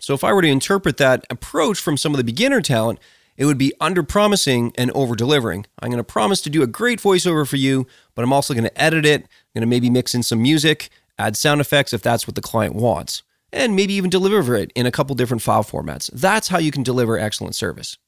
So, 0.00 0.14
if 0.14 0.24
I 0.24 0.32
were 0.32 0.42
to 0.42 0.48
interpret 0.48 0.96
that 0.96 1.24
approach 1.30 1.78
from 1.78 1.96
some 1.96 2.12
of 2.12 2.18
the 2.18 2.24
beginner 2.24 2.60
talent, 2.60 2.98
it 3.36 3.44
would 3.44 3.58
be 3.58 3.72
under 3.80 4.02
promising 4.02 4.72
and 4.76 4.90
over 4.90 5.14
delivering. 5.14 5.66
I'm 5.80 5.90
going 5.90 5.98
to 5.98 6.04
promise 6.04 6.40
to 6.42 6.50
do 6.50 6.62
a 6.62 6.66
great 6.66 7.00
voiceover 7.00 7.48
for 7.48 7.56
you, 7.56 7.86
but 8.14 8.22
I'm 8.22 8.32
also 8.32 8.52
going 8.54 8.64
to 8.64 8.82
edit 8.82 9.06
it. 9.06 9.22
I'm 9.22 9.28
going 9.54 9.62
to 9.62 9.66
maybe 9.66 9.88
mix 9.88 10.14
in 10.14 10.22
some 10.22 10.42
music, 10.42 10.90
add 11.18 11.36
sound 11.36 11.60
effects 11.60 11.92
if 11.92 12.02
that's 12.02 12.26
what 12.26 12.34
the 12.34 12.42
client 12.42 12.74
wants. 12.74 13.22
and 13.52 13.74
maybe 13.74 13.94
even 13.94 14.10
deliver 14.10 14.54
it 14.54 14.70
in 14.76 14.86
a 14.86 14.92
couple 14.92 15.16
different 15.16 15.42
file 15.42 15.64
formats. 15.64 16.08
That's 16.12 16.48
how 16.48 16.58
you 16.58 16.70
can 16.70 16.84
deliver 16.84 17.18
excellent 17.18 17.54
service. 17.54 17.98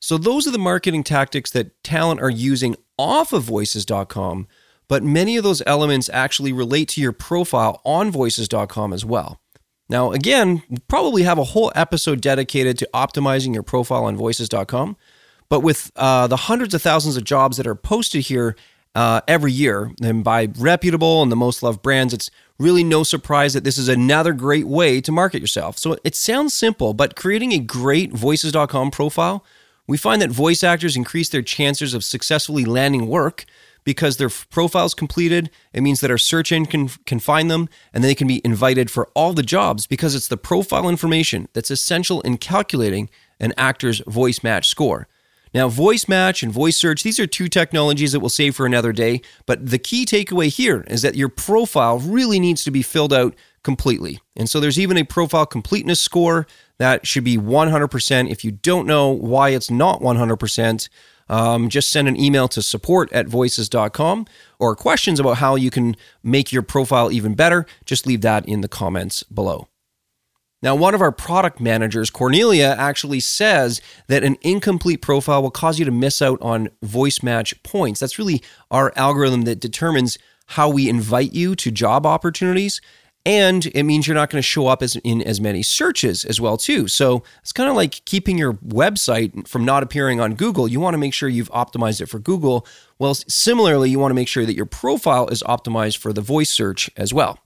So, 0.00 0.16
those 0.18 0.46
are 0.46 0.50
the 0.50 0.58
marketing 0.58 1.04
tactics 1.04 1.50
that 1.52 1.82
talent 1.82 2.20
are 2.20 2.30
using 2.30 2.76
off 2.98 3.32
of 3.32 3.42
voices.com, 3.42 4.46
but 4.88 5.02
many 5.02 5.36
of 5.36 5.44
those 5.44 5.62
elements 5.66 6.08
actually 6.12 6.52
relate 6.52 6.88
to 6.90 7.00
your 7.00 7.12
profile 7.12 7.80
on 7.84 8.10
voices.com 8.10 8.92
as 8.92 9.04
well. 9.04 9.40
Now, 9.88 10.12
again, 10.12 10.62
probably 10.88 11.22
have 11.22 11.38
a 11.38 11.44
whole 11.44 11.70
episode 11.74 12.20
dedicated 12.20 12.76
to 12.78 12.88
optimizing 12.92 13.54
your 13.54 13.62
profile 13.62 14.04
on 14.04 14.16
voices.com, 14.16 14.96
but 15.48 15.60
with 15.60 15.92
uh, 15.96 16.26
the 16.26 16.36
hundreds 16.36 16.74
of 16.74 16.82
thousands 16.82 17.16
of 17.16 17.24
jobs 17.24 17.56
that 17.56 17.66
are 17.66 17.76
posted 17.76 18.22
here 18.22 18.56
uh, 18.96 19.20
every 19.28 19.52
year 19.52 19.92
and 20.02 20.24
by 20.24 20.48
reputable 20.58 21.22
and 21.22 21.30
the 21.30 21.36
most 21.36 21.62
loved 21.62 21.82
brands, 21.82 22.14
it's 22.14 22.30
really 22.58 22.82
no 22.82 23.02
surprise 23.02 23.52
that 23.52 23.62
this 23.62 23.78
is 23.78 23.88
another 23.88 24.32
great 24.32 24.66
way 24.66 25.00
to 25.02 25.12
market 25.12 25.40
yourself. 25.40 25.78
So 25.78 25.98
it 26.02 26.14
sounds 26.14 26.54
simple, 26.54 26.94
but 26.94 27.14
creating 27.14 27.52
a 27.52 27.58
great 27.58 28.12
voices.com 28.12 28.90
profile, 28.90 29.44
we 29.86 29.98
find 29.98 30.20
that 30.22 30.30
voice 30.30 30.64
actors 30.64 30.96
increase 30.96 31.28
their 31.28 31.42
chances 31.42 31.94
of 31.94 32.02
successfully 32.02 32.64
landing 32.64 33.06
work 33.06 33.44
because 33.86 34.16
their 34.16 34.28
profile's 34.28 34.94
completed. 34.94 35.48
It 35.72 35.80
means 35.80 36.00
that 36.00 36.10
our 36.10 36.18
search 36.18 36.50
engine 36.50 36.66
can, 36.88 36.88
can 37.06 37.20
find 37.20 37.50
them 37.50 37.68
and 37.94 38.02
they 38.02 38.16
can 38.16 38.26
be 38.26 38.42
invited 38.44 38.90
for 38.90 39.08
all 39.14 39.32
the 39.32 39.44
jobs 39.44 39.86
because 39.86 40.14
it's 40.14 40.28
the 40.28 40.36
profile 40.36 40.88
information 40.88 41.48
that's 41.52 41.70
essential 41.70 42.20
in 42.22 42.36
calculating 42.36 43.08
an 43.38 43.54
actor's 43.56 44.00
voice 44.00 44.42
match 44.42 44.68
score. 44.68 45.06
Now, 45.54 45.68
voice 45.68 46.08
match 46.08 46.42
and 46.42 46.52
voice 46.52 46.76
search, 46.76 47.04
these 47.04 47.20
are 47.20 47.28
two 47.28 47.48
technologies 47.48 48.10
that 48.10 48.18
we'll 48.18 48.28
save 48.28 48.56
for 48.56 48.66
another 48.66 48.92
day. 48.92 49.22
But 49.46 49.64
the 49.70 49.78
key 49.78 50.04
takeaway 50.04 50.48
here 50.48 50.84
is 50.88 51.02
that 51.02 51.14
your 51.14 51.28
profile 51.28 52.00
really 52.00 52.40
needs 52.40 52.64
to 52.64 52.72
be 52.72 52.82
filled 52.82 53.12
out 53.12 53.36
completely. 53.62 54.20
And 54.36 54.50
so 54.50 54.58
there's 54.58 54.80
even 54.80 54.96
a 54.96 55.04
profile 55.04 55.46
completeness 55.46 56.00
score 56.00 56.48
that 56.78 57.06
should 57.06 57.24
be 57.24 57.38
100%. 57.38 58.30
If 58.30 58.44
you 58.44 58.50
don't 58.50 58.86
know 58.86 59.10
why 59.10 59.50
it's 59.50 59.70
not 59.70 60.00
100%, 60.00 60.88
um, 61.28 61.68
just 61.68 61.90
send 61.90 62.08
an 62.08 62.18
email 62.18 62.48
to 62.48 62.62
support 62.62 63.12
at 63.12 63.26
voices.com 63.26 64.26
or 64.58 64.76
questions 64.76 65.20
about 65.20 65.38
how 65.38 65.54
you 65.54 65.70
can 65.70 65.96
make 66.22 66.52
your 66.52 66.62
profile 66.62 67.10
even 67.10 67.34
better. 67.34 67.66
Just 67.84 68.06
leave 68.06 68.20
that 68.22 68.46
in 68.48 68.60
the 68.60 68.68
comments 68.68 69.22
below. 69.24 69.68
Now, 70.62 70.74
one 70.74 70.94
of 70.94 71.02
our 71.02 71.12
product 71.12 71.60
managers, 71.60 72.08
Cornelia, 72.08 72.74
actually 72.78 73.20
says 73.20 73.80
that 74.08 74.24
an 74.24 74.36
incomplete 74.40 75.02
profile 75.02 75.42
will 75.42 75.50
cause 75.50 75.78
you 75.78 75.84
to 75.84 75.90
miss 75.90 76.22
out 76.22 76.40
on 76.40 76.70
voice 76.82 77.22
match 77.22 77.62
points. 77.62 78.00
That's 78.00 78.18
really 78.18 78.42
our 78.70 78.92
algorithm 78.96 79.42
that 79.42 79.60
determines 79.60 80.18
how 80.50 80.70
we 80.70 80.88
invite 80.88 81.32
you 81.32 81.54
to 81.56 81.70
job 81.70 82.06
opportunities. 82.06 82.80
And 83.26 83.66
it 83.74 83.82
means 83.82 84.06
you're 84.06 84.14
not 84.14 84.30
going 84.30 84.38
to 84.38 84.46
show 84.46 84.68
up 84.68 84.84
as 84.84 84.94
in 84.96 85.20
as 85.20 85.40
many 85.40 85.60
searches 85.60 86.24
as 86.24 86.40
well 86.40 86.56
too. 86.56 86.86
So 86.86 87.24
it's 87.42 87.50
kind 87.50 87.68
of 87.68 87.74
like 87.74 88.04
keeping 88.04 88.38
your 88.38 88.52
website 88.54 89.48
from 89.48 89.64
not 89.64 89.82
appearing 89.82 90.20
on 90.20 90.36
Google. 90.36 90.68
You 90.68 90.78
want 90.78 90.94
to 90.94 90.98
make 90.98 91.12
sure 91.12 91.28
you've 91.28 91.50
optimized 91.50 92.00
it 92.00 92.06
for 92.06 92.20
Google. 92.20 92.64
Well, 93.00 93.14
similarly, 93.14 93.90
you 93.90 93.98
want 93.98 94.12
to 94.12 94.14
make 94.14 94.28
sure 94.28 94.46
that 94.46 94.54
your 94.54 94.64
profile 94.64 95.26
is 95.26 95.42
optimized 95.42 95.96
for 95.96 96.12
the 96.12 96.20
voice 96.20 96.50
search 96.50 96.88
as 96.96 97.12
well. 97.12 97.40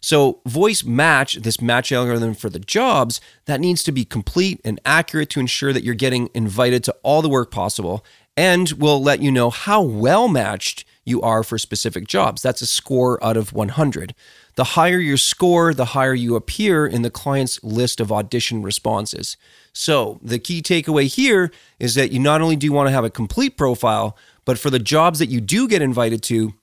So, 0.00 0.40
voice 0.46 0.84
match, 0.84 1.34
this 1.34 1.60
match 1.60 1.92
algorithm 1.92 2.34
for 2.34 2.48
the 2.48 2.58
jobs, 2.58 3.20
that 3.44 3.60
needs 3.60 3.82
to 3.84 3.92
be 3.92 4.04
complete 4.06 4.60
and 4.64 4.80
accurate 4.86 5.28
to 5.30 5.40
ensure 5.40 5.72
that 5.74 5.84
you're 5.84 5.94
getting 5.94 6.30
invited 6.32 6.82
to 6.84 6.96
all 7.02 7.20
the 7.20 7.28
work 7.28 7.50
possible 7.50 8.04
and 8.38 8.72
will 8.72 9.02
let 9.02 9.20
you 9.20 9.30
know 9.30 9.50
how 9.50 9.82
well 9.82 10.28
matched 10.28 10.84
you 11.04 11.22
are 11.22 11.42
for 11.42 11.56
specific 11.58 12.06
jobs. 12.06 12.42
That's 12.42 12.60
a 12.60 12.66
score 12.66 13.22
out 13.24 13.36
of 13.36 13.52
100. 13.52 14.14
The 14.56 14.64
higher 14.64 14.98
your 14.98 15.18
score, 15.18 15.74
the 15.74 15.86
higher 15.86 16.14
you 16.14 16.34
appear 16.34 16.86
in 16.86 17.02
the 17.02 17.10
client's 17.10 17.62
list 17.62 18.00
of 18.00 18.10
audition 18.10 18.62
responses. 18.62 19.36
So, 19.72 20.18
the 20.22 20.38
key 20.38 20.62
takeaway 20.62 21.06
here 21.06 21.50
is 21.78 21.94
that 21.94 22.10
you 22.10 22.18
not 22.18 22.40
only 22.40 22.56
do 22.56 22.66
you 22.66 22.72
want 22.72 22.88
to 22.88 22.92
have 22.92 23.04
a 23.04 23.10
complete 23.10 23.58
profile, 23.58 24.16
but 24.46 24.58
for 24.58 24.70
the 24.70 24.78
jobs 24.78 25.18
that 25.18 25.28
you 25.28 25.42
do 25.42 25.68
get 25.68 25.82
invited 25.82 26.22
to, 26.24 26.54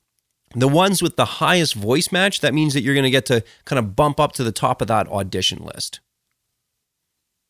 the 0.56 0.68
ones 0.68 1.02
with 1.02 1.16
the 1.16 1.26
highest 1.26 1.76
voice 1.76 2.12
match, 2.12 2.42
that 2.42 2.54
means 2.54 2.74
that 2.74 2.82
you're 2.82 2.96
going 2.96 3.04
to 3.04 3.12
get 3.12 3.26
to 3.28 3.44
kind 3.66 3.80
of 3.80 3.96
bump 3.96 4.20
up 4.20 4.34
to 4.34 4.44
the 4.44 4.52
top 4.52 4.82
of 4.82 4.88
that 4.88 5.08
audition 5.08 5.64
list. 5.64 6.00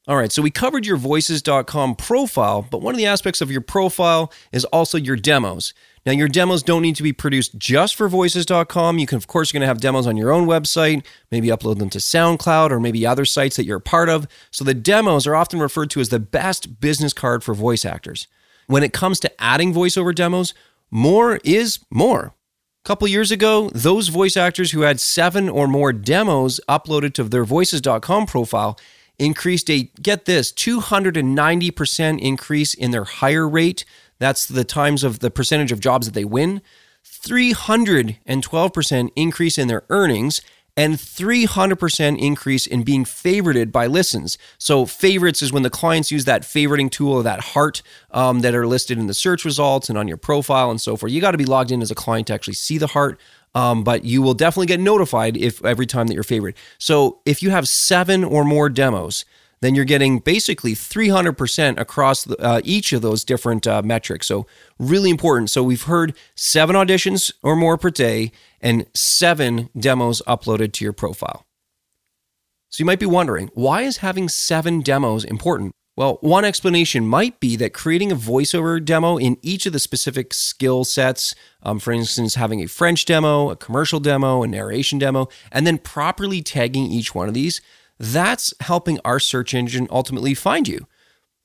All 0.05 0.17
right, 0.17 0.33
so 0.33 0.41
we 0.41 0.51
covered 0.51 0.85
your 0.85 0.97
voices.com 0.97 1.95
profile, 1.95 2.67
but 2.69 2.81
one 2.81 2.93
of 2.93 2.97
the 2.97 3.05
aspects 3.05 3.39
of 3.39 3.49
your 3.49 3.61
profile 3.61 4.33
is 4.51 4.65
also 4.65 4.97
your 4.97 5.15
demos. 5.15 5.73
Now, 6.05 6.11
your 6.11 6.27
demos 6.27 6.61
don't 6.61 6.81
need 6.81 6.97
to 6.97 7.03
be 7.03 7.13
produced 7.13 7.57
just 7.57 7.95
for 7.95 8.09
voices.com. 8.09 8.99
You 8.99 9.07
can, 9.07 9.15
of 9.15 9.27
course, 9.27 9.53
you're 9.53 9.59
going 9.59 9.65
to 9.65 9.67
have 9.67 9.79
demos 9.79 10.05
on 10.05 10.17
your 10.17 10.33
own 10.33 10.45
website, 10.45 11.05
maybe 11.31 11.47
upload 11.47 11.79
them 11.79 11.89
to 11.91 11.99
SoundCloud 11.99 12.71
or 12.71 12.81
maybe 12.81 13.07
other 13.07 13.23
sites 13.23 13.55
that 13.55 13.63
you're 13.63 13.77
a 13.77 13.81
part 13.81 14.09
of. 14.09 14.27
So 14.51 14.65
the 14.65 14.73
demos 14.73 15.25
are 15.25 15.35
often 15.35 15.61
referred 15.61 15.89
to 15.91 16.01
as 16.01 16.09
the 16.09 16.19
best 16.19 16.81
business 16.81 17.13
card 17.13 17.41
for 17.41 17.53
voice 17.53 17.85
actors. 17.85 18.27
When 18.67 18.83
it 18.83 18.91
comes 18.91 19.21
to 19.21 19.31
adding 19.41 19.73
voiceover 19.73 20.13
demos, 20.13 20.53
more 20.91 21.39
is 21.45 21.79
more 21.89 22.35
A 22.83 22.87
couple 22.87 23.07
years 23.07 23.31
ago, 23.31 23.69
those 23.69 24.09
voice 24.09 24.35
actors 24.35 24.71
who 24.71 24.81
had 24.81 24.99
seven 24.99 25.47
or 25.47 25.69
more 25.69 25.93
demos 25.93 26.59
uploaded 26.67 27.13
to 27.13 27.23
their 27.23 27.45
voices.com 27.45 28.25
profile 28.25 28.77
increased 29.19 29.69
a, 29.69 29.83
get 30.01 30.25
this, 30.25 30.51
290% 30.51 32.19
increase 32.19 32.73
in 32.73 32.91
their 32.91 33.05
hire 33.05 33.47
rate. 33.47 33.85
That's 34.19 34.45
the 34.45 34.63
times 34.63 35.03
of 35.03 35.19
the 35.19 35.31
percentage 35.31 35.71
of 35.71 35.79
jobs 35.79 36.07
that 36.07 36.13
they 36.13 36.25
win. 36.25 36.61
312% 37.05 39.11
increase 39.15 39.57
in 39.57 39.67
their 39.67 39.83
earnings 39.89 40.41
and 40.75 40.95
300% 40.95 42.17
increase 42.17 42.65
in 42.65 42.83
being 42.83 43.05
favorited 43.05 43.71
by 43.71 43.85
listens. 43.85 44.37
So, 44.57 44.85
favorites 44.85 45.41
is 45.41 45.53
when 45.53 45.63
the 45.63 45.69
clients 45.69 46.11
use 46.11 46.25
that 46.25 46.41
favoriting 46.41 46.89
tool 46.89 47.13
or 47.13 47.23
that 47.23 47.41
heart 47.41 47.81
um, 48.11 48.39
that 48.39 48.55
are 48.55 48.65
listed 48.65 48.97
in 48.97 49.07
the 49.07 49.13
search 49.13 49.45
results 49.45 49.89
and 49.89 49.97
on 49.97 50.07
your 50.07 50.17
profile 50.17 50.71
and 50.71 50.81
so 50.81 50.97
forth. 50.97 51.11
You 51.11 51.21
got 51.21 51.31
to 51.31 51.37
be 51.37 51.45
logged 51.45 51.71
in 51.71 51.81
as 51.81 51.91
a 51.91 51.95
client 51.95 52.27
to 52.27 52.33
actually 52.33 52.55
see 52.55 52.77
the 52.77 52.87
heart. 52.87 53.19
Um, 53.55 53.83
but 53.83 54.03
you 54.03 54.21
will 54.21 54.33
definitely 54.33 54.67
get 54.67 54.79
notified 54.79 55.37
if 55.37 55.63
every 55.63 55.85
time 55.85 56.07
that 56.07 56.15
you're 56.15 56.23
favorite. 56.23 56.57
So 56.79 57.19
if 57.25 57.43
you 57.43 57.51
have 57.51 57.67
seven 57.67 58.23
or 58.23 58.43
more 58.43 58.67
demos, 58.67 59.25
then 59.63 59.75
you're 59.75 59.85
getting 59.85 60.19
basically 60.19 60.73
300% 60.73 61.79
across 61.79 62.25
the, 62.25 62.37
uh, 62.37 62.59
each 62.65 62.91
of 62.91 63.01
those 63.01 63.23
different 63.23 63.65
uh, 63.65 63.81
metrics. 63.81 64.27
So, 64.27 64.45
really 64.77 65.09
important. 65.09 65.49
So, 65.49 65.63
we've 65.63 65.83
heard 65.83 66.13
seven 66.35 66.75
auditions 66.75 67.31
or 67.41 67.55
more 67.55 67.77
per 67.77 67.89
day 67.89 68.33
and 68.59 68.85
seven 68.93 69.69
demos 69.77 70.21
uploaded 70.27 70.73
to 70.73 70.83
your 70.83 70.91
profile. 70.91 71.45
So, 72.67 72.81
you 72.81 72.85
might 72.85 72.99
be 72.99 73.05
wondering 73.05 73.51
why 73.53 73.83
is 73.83 73.97
having 73.97 74.27
seven 74.27 74.81
demos 74.81 75.23
important? 75.23 75.73
Well, 75.95 76.17
one 76.21 76.43
explanation 76.43 77.05
might 77.05 77.39
be 77.39 77.55
that 77.57 77.73
creating 77.73 78.11
a 78.11 78.15
voiceover 78.15 78.83
demo 78.83 79.17
in 79.17 79.37
each 79.43 79.67
of 79.67 79.73
the 79.73 79.79
specific 79.79 80.33
skill 80.33 80.85
sets, 80.85 81.35
um, 81.61 81.79
for 81.79 81.91
instance, 81.91 82.33
having 82.33 82.61
a 82.61 82.67
French 82.67 83.05
demo, 83.05 83.51
a 83.51 83.55
commercial 83.55 83.99
demo, 83.99 84.41
a 84.41 84.47
narration 84.47 84.97
demo, 84.97 85.27
and 85.51 85.67
then 85.67 85.77
properly 85.77 86.41
tagging 86.41 86.85
each 86.85 87.13
one 87.13 87.27
of 87.27 87.35
these 87.35 87.61
that's 87.99 88.53
helping 88.61 88.99
our 89.05 89.19
search 89.19 89.53
engine 89.53 89.87
ultimately 89.89 90.33
find 90.33 90.67
you. 90.67 90.87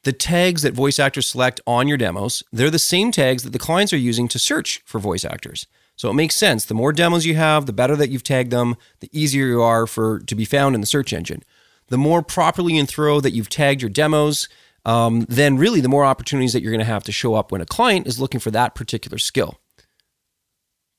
The 0.05 0.13
tags 0.13 0.63
that 0.63 0.75
voice 0.75 0.99
actors 0.99 1.29
select 1.29 1.61
on 1.67 1.89
your 1.89 1.99
demos, 1.99 2.43
they're 2.53 2.71
the 2.71 2.79
same 2.79 3.11
tags 3.11 3.43
that 3.43 3.51
the 3.51 3.59
clients 3.59 3.93
are 3.93 3.99
using 3.99 4.29
to 4.29 4.39
search 4.39 4.83
for 4.85 4.99
voice 4.99 5.25
actors. 5.25 5.67
So 5.97 6.11
it 6.11 6.15
makes 6.15 6.37
sense. 6.37 6.65
The 6.65 6.75
more 6.75 6.93
demos 6.93 7.27
you 7.27 7.35
have, 7.35 7.67
the 7.67 7.73
better 7.73 7.97
that 7.97 8.09
you've 8.09 8.23
tagged 8.23 8.53
them, 8.53 8.77
the 9.01 9.11
easier 9.13 9.47
you 9.47 9.63
are 9.63 9.87
for 9.87 10.21
to 10.21 10.35
be 10.35 10.45
found 10.45 10.75
in 10.75 10.81
the 10.81 10.87
search 10.87 11.13
engine. 11.13 11.43
The 11.89 11.99
more 11.99 12.23
properly 12.23 12.79
and 12.79 12.89
thorough 12.89 13.21
that 13.21 13.33
you've 13.33 13.49
tagged 13.49 13.83
your 13.83 13.91
demos, 13.91 14.49
um, 14.85 15.27
then 15.29 15.59
really 15.59 15.81
the 15.81 15.89
more 15.89 16.05
opportunities 16.05 16.53
that 16.53 16.63
you're 16.63 16.73
going 16.73 16.81
to 16.81 16.85
have 16.85 17.05
to 17.05 17.13
show 17.13 17.35
up 17.35 17.53
when 17.53 17.61
a 17.61 17.67
client 17.67 18.07
is 18.07 18.21
looking 18.21 18.41
for 18.41 18.51
that 18.51 18.75
particular 18.75 19.19
skill. 19.19 19.59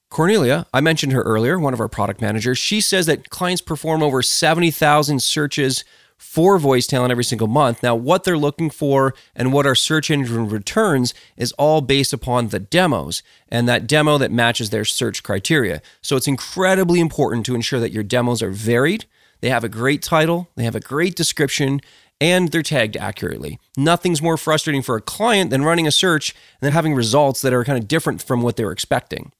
Cornelia, 0.10 0.66
I 0.74 0.82
mentioned 0.82 1.14
her 1.14 1.22
earlier, 1.22 1.60
one 1.60 1.74
of 1.74 1.80
our 1.80 1.88
product 1.88 2.20
managers. 2.20 2.58
She 2.58 2.82
says 2.82 3.06
that 3.06 3.30
clients 3.30 3.62
perform 3.62 4.02
over 4.02 4.24
70,000 4.24 5.22
searches 5.22 5.84
for 6.18 6.60
voice 6.60 6.86
talent 6.86 7.12
every 7.12 7.24
single 7.24 7.48
month. 7.48 7.82
Now, 7.82 7.96
what 7.96 8.24
they're 8.26 8.38
looking 8.38 8.70
for 8.70 9.14
and 9.36 9.54
what 9.54 9.66
our 9.66 9.76
search 9.76 10.12
engine 10.12 10.50
returns 10.50 11.14
is 11.38 11.54
all 11.54 11.80
based 11.80 12.12
upon 12.12 12.50
the 12.50 12.60
demos 12.60 13.24
and 13.48 13.70
that 13.70 13.88
demo 13.88 14.18
that 14.18 14.32
matches 14.32 14.70
their 14.70 14.84
search 14.84 15.24
criteria. 15.24 15.82
So 16.02 16.18
it's 16.18 16.28
incredibly 16.28 17.00
important 17.00 17.46
to 17.46 17.56
ensure 17.56 17.80
that 17.80 17.94
your 17.94 18.04
demos 18.04 18.42
are 18.42 18.52
varied, 18.52 19.06
they 19.42 19.50
have 19.50 19.64
a 19.64 19.70
great 19.70 20.02
title, 20.02 20.50
they 20.56 20.64
have 20.64 20.76
a 20.76 20.80
great 20.80 21.16
description, 21.16 21.80
and 22.22 22.52
they're 22.52 22.62
tagged 22.62 22.98
accurately. 22.98 23.60
Nothing's 23.78 24.22
more 24.22 24.38
frustrating 24.38 24.82
for 24.82 24.96
a 24.96 25.02
client 25.02 25.50
than 25.50 25.64
running 25.64 25.88
a 25.88 25.92
search 25.92 26.32
and 26.32 26.68
then 26.68 26.74
having 26.74 26.94
results 26.94 27.42
that 27.42 27.54
are 27.54 27.64
kind 27.64 27.78
of 27.78 27.88
different 27.88 28.22
from 28.22 28.42
what 28.42 28.58
they 28.58 28.66
were 28.66 28.72
expecting. 28.72 29.32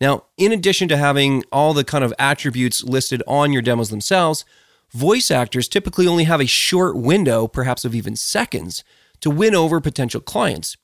Now, 0.00 0.24
in 0.36 0.52
addition 0.52 0.86
to 0.88 0.96
having 0.96 1.42
all 1.50 1.74
the 1.74 1.84
kind 1.84 2.04
of 2.04 2.14
attributes 2.18 2.84
listed 2.84 3.22
on 3.26 3.52
your 3.52 3.62
demos 3.62 3.90
themselves, 3.90 4.44
voice 4.92 5.30
actors 5.30 5.68
typically 5.68 6.06
only 6.06 6.24
have 6.24 6.40
a 6.40 6.46
short 6.46 6.96
window, 6.96 7.48
perhaps 7.48 7.84
of 7.84 7.94
even 7.94 8.14
seconds, 8.14 8.84
to 9.20 9.30
win 9.30 9.54
over 9.54 9.80
potential 9.80 10.20
clients. 10.20 10.76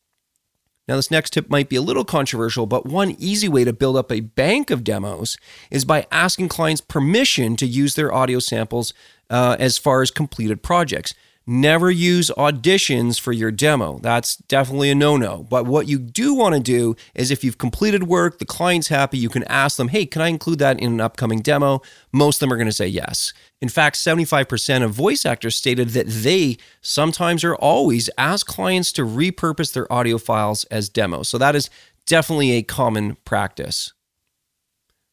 Now, 0.87 0.97
this 0.97 1.11
next 1.11 1.31
tip 1.33 1.49
might 1.49 1.71
be 1.71 1.77
a 1.77 1.83
little 1.83 2.05
controversial, 2.05 2.67
but 2.67 2.85
one 2.85 3.17
easy 3.19 3.49
way 3.49 3.65
to 3.65 3.73
build 3.73 3.97
up 3.97 4.13
a 4.13 4.21
bank 4.21 4.71
of 4.71 4.85
demos 4.85 5.39
is 5.71 5.85
by 5.85 6.07
asking 6.11 6.49
clients 6.49 6.83
permission 6.83 7.57
to 7.57 7.67
use 7.67 7.95
their 7.95 8.13
audio 8.13 8.39
samples 8.39 8.93
uh, 9.31 9.57
as 9.59 9.79
far 9.79 10.03
as 10.03 10.11
completed 10.11 10.63
projects. 10.63 11.15
Never 11.47 11.91
use 11.91 12.31
auditions 12.39 13.21
for 13.21 13.33
your 13.33 13.51
demo. 13.51 13.99
That's 13.99 14.37
definitely 14.37 14.91
a 14.91 14.95
no 14.95 15.19
no. 15.19 15.43
But 15.43 15.67
what 15.67 15.87
you 15.87 15.99
do 15.99 16.35
want 16.35 16.55
to 16.55 16.61
do 16.61 16.97
is 17.15 17.31
if 17.31 17.45
you've 17.45 17.59
completed 17.59 18.05
work, 18.05 18.39
the 18.39 18.47
client's 18.47 18.89
happy, 18.89 19.19
you 19.19 19.29
can 19.29 19.45
ask 19.45 19.77
them, 19.77 19.89
hey, 19.89 20.07
can 20.07 20.23
I 20.23 20.29
include 20.29 20.59
that 20.61 20.81
in 20.81 20.95
an 20.95 21.01
upcoming 21.03 21.41
demo? 21.41 21.83
Most 22.13 22.37
of 22.37 22.41
them 22.41 22.53
are 22.55 22.57
going 22.57 22.67
to 22.67 22.73
say 22.73 22.87
yes. 22.87 23.35
In 23.61 23.69
fact, 23.69 23.97
75% 23.97 24.83
of 24.83 24.93
voice 24.93 25.27
actors 25.27 25.55
stated 25.55 25.91
that 25.91 26.07
they 26.07 26.57
sometimes 26.81 27.45
or 27.45 27.55
always 27.57 28.09
ask 28.17 28.47
clients 28.47 28.91
to 28.93 29.03
repurpose 29.03 29.75
their 29.75 29.91
audio 29.93 30.17
files 30.17 30.65
as 30.65 30.89
demos. 30.89 31.29
So 31.29 31.37
that 31.37 31.55
is 31.55 31.69
definitely 32.07 32.53
a 32.53 32.63
common 32.63 33.17
practice. 33.27 33.93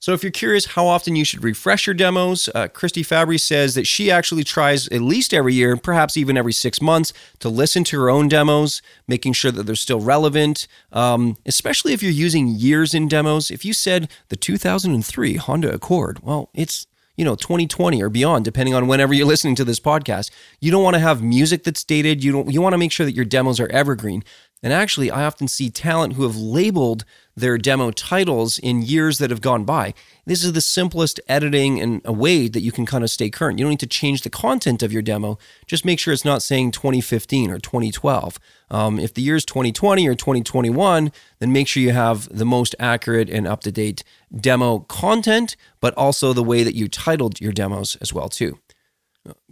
So, 0.01 0.13
if 0.13 0.23
you're 0.23 0.31
curious 0.31 0.65
how 0.65 0.87
often 0.87 1.15
you 1.15 1.23
should 1.23 1.43
refresh 1.43 1.85
your 1.85 1.93
demos, 1.93 2.49
uh, 2.55 2.69
Christy 2.69 3.03
Fabry 3.03 3.37
says 3.37 3.75
that 3.75 3.85
she 3.85 4.09
actually 4.09 4.43
tries 4.43 4.87
at 4.87 5.01
least 5.01 5.31
every 5.31 5.53
year, 5.53 5.77
perhaps 5.77 6.17
even 6.17 6.37
every 6.37 6.53
six 6.53 6.81
months, 6.81 7.13
to 7.37 7.49
listen 7.49 7.83
to 7.83 7.99
her 7.99 8.09
own 8.09 8.27
demos, 8.27 8.81
making 9.07 9.33
sure 9.33 9.51
that 9.51 9.67
they're 9.67 9.75
still 9.75 9.99
relevant, 9.99 10.67
um, 10.91 11.37
especially 11.45 11.93
if 11.93 12.01
you're 12.01 12.11
using 12.11 12.47
years 12.47 12.95
in 12.95 13.07
demos. 13.07 13.51
If 13.51 13.63
you 13.63 13.73
said 13.73 14.09
the 14.29 14.35
2003 14.35 15.35
Honda 15.35 15.71
Accord, 15.71 16.17
well, 16.23 16.49
it's 16.55 16.87
you 17.15 17.23
know 17.23 17.35
2020 17.35 18.01
or 18.01 18.09
beyond 18.09 18.43
depending 18.43 18.73
on 18.73 18.87
whenever 18.87 19.13
you're 19.13 19.27
listening 19.33 19.53
to 19.53 19.63
this 19.63 19.79
podcast. 19.79 20.31
You 20.59 20.71
don't 20.71 20.83
want 20.83 20.95
to 20.95 20.99
have 20.99 21.21
music 21.21 21.63
that's 21.63 21.83
dated. 21.83 22.23
You 22.23 22.31
don't 22.31 22.51
you 22.51 22.59
want 22.59 22.73
to 22.73 22.79
make 22.79 22.91
sure 22.91 23.05
that 23.05 23.15
your 23.15 23.25
demos 23.25 23.59
are 23.59 23.67
evergreen 23.67 24.23
and 24.63 24.71
actually, 24.71 25.09
I 25.09 25.25
often 25.25 25.47
see 25.47 25.71
talent 25.71 26.13
who 26.13 26.23
have 26.23 26.37
labeled 26.37 27.03
their 27.35 27.57
demo 27.57 27.89
titles 27.89 28.59
in 28.59 28.83
years 28.83 29.17
that 29.17 29.31
have 29.31 29.41
gone 29.41 29.63
by. 29.63 29.95
This 30.25 30.43
is 30.43 30.53
the 30.53 30.61
simplest 30.61 31.19
editing 31.27 31.81
and 31.81 32.01
a 32.05 32.11
way 32.13 32.47
that 32.47 32.61
you 32.61 32.71
can 32.71 32.85
kind 32.85 33.03
of 33.03 33.09
stay 33.09 33.31
current. 33.31 33.57
You 33.57 33.65
don't 33.65 33.71
need 33.71 33.79
to 33.79 33.87
change 33.87 34.21
the 34.21 34.29
content 34.29 34.83
of 34.83 34.93
your 34.93 35.01
demo. 35.01 35.39
Just 35.65 35.83
make 35.83 35.97
sure 35.97 36.13
it's 36.13 36.25
not 36.25 36.43
saying 36.43 36.71
2015 36.71 37.49
or 37.49 37.57
2012. 37.57 38.39
Um, 38.69 38.99
if 38.99 39.13
the 39.15 39.23
year 39.23 39.35
is 39.35 39.45
2020 39.45 40.07
or 40.07 40.13
2021, 40.13 41.11
then 41.39 41.51
make 41.51 41.67
sure 41.67 41.81
you 41.81 41.91
have 41.91 42.29
the 42.29 42.45
most 42.45 42.75
accurate 42.79 43.29
and 43.29 43.47
up 43.47 43.61
to 43.61 43.71
date 43.71 44.03
demo 44.39 44.79
content, 44.79 45.55
but 45.79 45.95
also 45.95 46.33
the 46.33 46.43
way 46.43 46.63
that 46.63 46.75
you 46.75 46.87
titled 46.87 47.41
your 47.41 47.51
demos 47.51 47.95
as 47.95 48.13
well 48.13 48.29
too. 48.29 48.59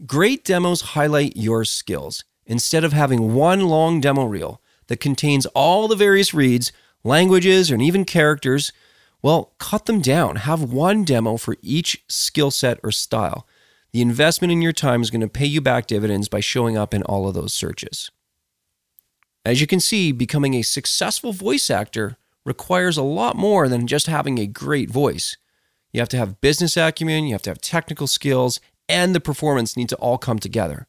Great 0.06 0.43
demos 0.43 0.82
highlight 0.82 1.36
your 1.36 1.65
skills. 1.65 2.24
Instead 2.45 2.84
of 2.84 2.93
having 2.93 3.34
one 3.34 3.62
long 3.62 4.02
demo 4.02 4.26
reel, 4.26 4.62
that 4.89 4.99
contains 4.99 5.45
all 5.47 5.88
the 5.88 5.95
various 5.95 6.34
reads, 6.34 6.73
languages, 7.04 7.71
and 7.71 7.82
even 7.82 8.04
characters, 8.04 8.73
well, 9.21 9.54
cut 9.60 9.86
them 9.86 10.02
down. 10.02 10.38
Have 10.38 10.62
one 10.63 11.04
demo 11.04 11.38
for 11.38 11.56
each 11.62 12.04
skill 12.08 12.52
set 12.52 12.80
or 12.84 12.91
style. 12.91 13.47
The 13.91 14.02
investment 14.02 14.52
in 14.52 14.62
your 14.62 14.73
time 14.73 15.02
is 15.02 15.12
going 15.12 15.21
to 15.21 15.28
pay 15.28 15.45
you 15.45 15.62
back 15.62 15.88
dividends 15.88 16.28
by 16.28 16.39
showing 16.39 16.78
up 16.78 16.93
in 16.93 17.04
all 17.04 17.28
of 17.28 17.34
those 17.34 17.54
searches. 17.54 18.12
As 19.45 19.62
you 19.62 19.67
can 19.67 19.80
see, 19.80 20.12
becoming 20.12 20.54
a 20.54 20.63
successful 20.63 21.34
voice 21.34 21.69
actor 21.69 22.17
requires 22.45 22.97
a 22.97 23.04
lot 23.04 23.36
more 23.36 23.67
than 23.67 23.88
just 23.88 24.08
having 24.08 24.38
a 24.38 24.47
great 24.47 24.89
voice. 24.89 25.38
You 25.91 26.02
have 26.02 26.10
to 26.10 26.17
have 26.17 26.41
business 26.41 26.78
acumen, 26.78 27.25
you 27.25 27.34
have 27.34 27.41
to 27.43 27.49
have 27.49 27.62
technical 27.62 28.08
skills, 28.08 28.60
and 28.88 29.13
the 29.13 29.19
performance 29.19 29.78
need 29.78 29.89
to 29.89 29.95
all 29.97 30.17
come 30.17 30.39
together. 30.39 30.88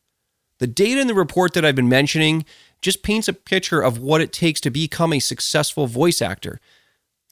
The 0.58 0.66
data 0.66 1.00
in 1.00 1.06
the 1.06 1.14
report 1.14 1.54
that 1.54 1.64
I've 1.64 1.74
been 1.74 1.88
mentioning 1.88 2.44
just 2.80 3.02
paints 3.02 3.28
a 3.28 3.32
picture 3.32 3.80
of 3.80 3.98
what 3.98 4.20
it 4.20 4.32
takes 4.32 4.60
to 4.60 4.70
become 4.70 5.12
a 5.12 5.20
successful 5.20 5.86
voice 5.86 6.22
actor. 6.22 6.60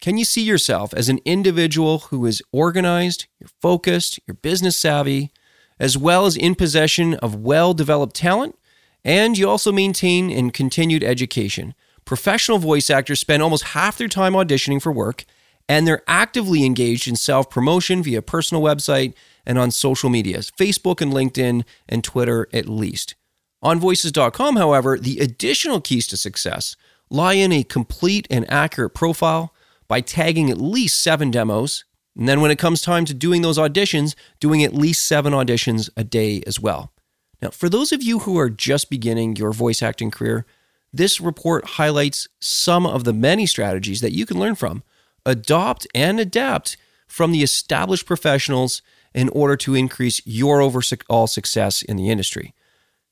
Can 0.01 0.17
you 0.17 0.25
see 0.25 0.43
yourself 0.43 0.95
as 0.95 1.09
an 1.09 1.19
individual 1.25 1.99
who 1.99 2.25
is 2.27 2.43
organized, 2.53 3.27
you're 3.41 3.51
focused, 3.61 4.21
you're 4.27 4.35
business 4.35 4.77
savvy, 4.77 5.33
as 5.81 5.99
well 5.99 6.27
as 6.27 6.37
in 6.37 6.55
possession 6.55 7.15
of 7.15 7.35
well 7.35 7.75
developed 7.75 8.15
talent, 8.15 8.57
and 9.05 9.37
you 9.37 9.49
also 9.49 9.73
maintain 9.73 10.31
and 10.31 10.53
continued 10.53 11.03
education? 11.03 11.75
Professional 12.05 12.59
voice 12.59 12.91
actors 12.91 13.21
spend 13.21 13.43
almost 13.43 13.65
half 13.65 13.99
their 13.99 14.09
time 14.09 14.35
auditioning 14.35 14.81
for 14.81 14.93
work, 14.93 15.25
and 15.69 15.87
they're 15.87 16.03
actively 16.07 16.65
engaged 16.65 17.09
in 17.09 17.17
self 17.17 17.51
promotion 17.51 18.03
via 18.03 18.23
personal 18.23 18.63
website 18.63 19.15
and 19.45 19.59
on 19.59 19.71
social 19.71 20.11
medias, 20.11 20.51
Facebook 20.59 21.01
and 21.01 21.13
LinkedIn 21.13 21.65
and 21.89 22.05
Twitter 22.05 22.49
at 22.53 22.69
least. 22.69 23.15
On 23.63 23.81
voices.com, 23.81 24.57
however, 24.57 24.99
the 24.99 25.19
additional 25.19 25.81
keys 25.81 26.07
to 26.09 26.17
success 26.17 26.77
lie 27.11 27.35
in 27.35 27.53
a 27.53 27.65
complete 27.65 28.27
and 28.31 28.51
accurate 28.51 28.95
profile 28.95 29.55
by 29.89 30.01
tagging 30.01 30.51
at 30.51 30.61
least 30.61 31.03
seven 31.03 31.31
demos. 31.31 31.85
And 32.17 32.29
then 32.29 32.41
when 32.41 32.51
it 32.51 32.59
comes 32.59 32.83
time 32.83 33.05
to 33.07 33.15
doing 33.15 33.43
those 33.43 33.59
auditions, 33.59 34.15
doing 34.41 34.63
at 34.63 34.75
least 34.75 35.07
seven 35.07 35.33
auditions 35.33 35.89
a 35.97 36.05
day 36.05 36.43
as 36.47 36.61
well. 36.61 36.93
Now, 37.41 37.51
for 37.51 37.69
those 37.69 37.93
of 37.93 38.03
you 38.03 38.21
who 38.21 38.39
are 38.39 38.51
just 38.51 38.91
beginning 38.91 39.37
your 39.37 39.53
voice 39.53 39.83
acting 39.83 40.11
career, 40.11 40.45
this 40.93 41.21
report 41.21 41.65
highlights 41.65 42.29
some 42.41 42.87
of 42.87 43.05
the 43.05 43.13
many 43.13 43.47
strategies 43.47 44.01
that 44.01 44.13
you 44.13 44.27
can 44.27 44.39
learn 44.39 44.55
from, 44.55 44.83
adopt, 45.25 45.87
and 45.95 46.19
adapt 46.19 46.77
from 47.07 47.33
the 47.33 47.43
established 47.43 48.07
professionals 48.07 48.83
in 49.15 49.29
order 49.31 49.57
to 49.57 49.75
increase 49.75 50.21
your 50.25 50.61
overall 50.61 51.27
success 51.27 51.83
in 51.83 51.97
the 51.97 52.11
industry. 52.11 52.55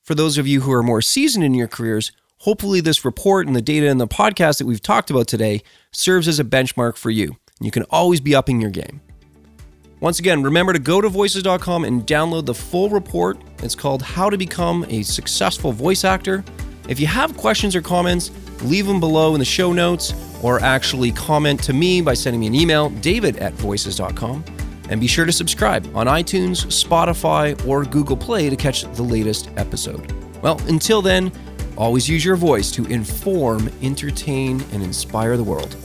For 0.06 0.14
those 0.14 0.38
of 0.38 0.46
you 0.46 0.60
who 0.60 0.70
are 0.70 0.84
more 0.84 1.02
seasoned 1.02 1.42
in 1.42 1.52
your 1.52 1.66
careers, 1.66 2.12
hopefully 2.38 2.80
this 2.80 3.04
report 3.04 3.48
and 3.48 3.56
the 3.56 3.60
data 3.60 3.86
in 3.86 3.98
the 3.98 4.06
podcast 4.06 4.58
that 4.58 4.64
we've 4.64 4.80
talked 4.80 5.10
about 5.10 5.26
today 5.26 5.62
serves 5.90 6.28
as 6.28 6.38
a 6.38 6.44
benchmark 6.44 6.96
for 6.96 7.10
you. 7.10 7.38
You 7.58 7.72
can 7.72 7.82
always 7.90 8.20
be 8.20 8.32
upping 8.32 8.60
your 8.60 8.70
game. 8.70 9.00
Once 9.98 10.20
again, 10.20 10.44
remember 10.44 10.72
to 10.72 10.78
go 10.78 11.00
to 11.00 11.08
voices.com 11.08 11.84
and 11.84 12.06
download 12.06 12.46
the 12.46 12.54
full 12.54 12.88
report. 12.88 13.38
It's 13.64 13.74
called 13.74 14.00
How 14.00 14.30
to 14.30 14.38
Become 14.38 14.86
a 14.88 15.02
Successful 15.02 15.72
Voice 15.72 16.04
Actor. 16.04 16.44
If 16.88 17.00
you 17.00 17.08
have 17.08 17.36
questions 17.36 17.74
or 17.74 17.82
comments, 17.82 18.30
leave 18.62 18.86
them 18.86 19.00
below 19.00 19.34
in 19.34 19.40
the 19.40 19.44
show 19.44 19.72
notes 19.72 20.14
or 20.40 20.60
actually 20.60 21.10
comment 21.10 21.60
to 21.64 21.72
me 21.72 22.00
by 22.00 22.14
sending 22.14 22.38
me 22.38 22.46
an 22.46 22.54
email, 22.54 22.90
david 22.90 23.38
at 23.38 23.54
voices.com. 23.54 24.44
And 24.88 25.00
be 25.00 25.06
sure 25.06 25.24
to 25.24 25.32
subscribe 25.32 25.90
on 25.96 26.06
iTunes, 26.06 26.66
Spotify, 26.66 27.66
or 27.66 27.84
Google 27.84 28.16
Play 28.16 28.48
to 28.50 28.56
catch 28.56 28.82
the 28.82 29.02
latest 29.02 29.50
episode. 29.56 30.12
Well, 30.42 30.60
until 30.68 31.02
then, 31.02 31.32
always 31.76 32.08
use 32.08 32.24
your 32.24 32.36
voice 32.36 32.70
to 32.72 32.84
inform, 32.86 33.70
entertain, 33.82 34.62
and 34.72 34.82
inspire 34.82 35.36
the 35.36 35.44
world. 35.44 35.76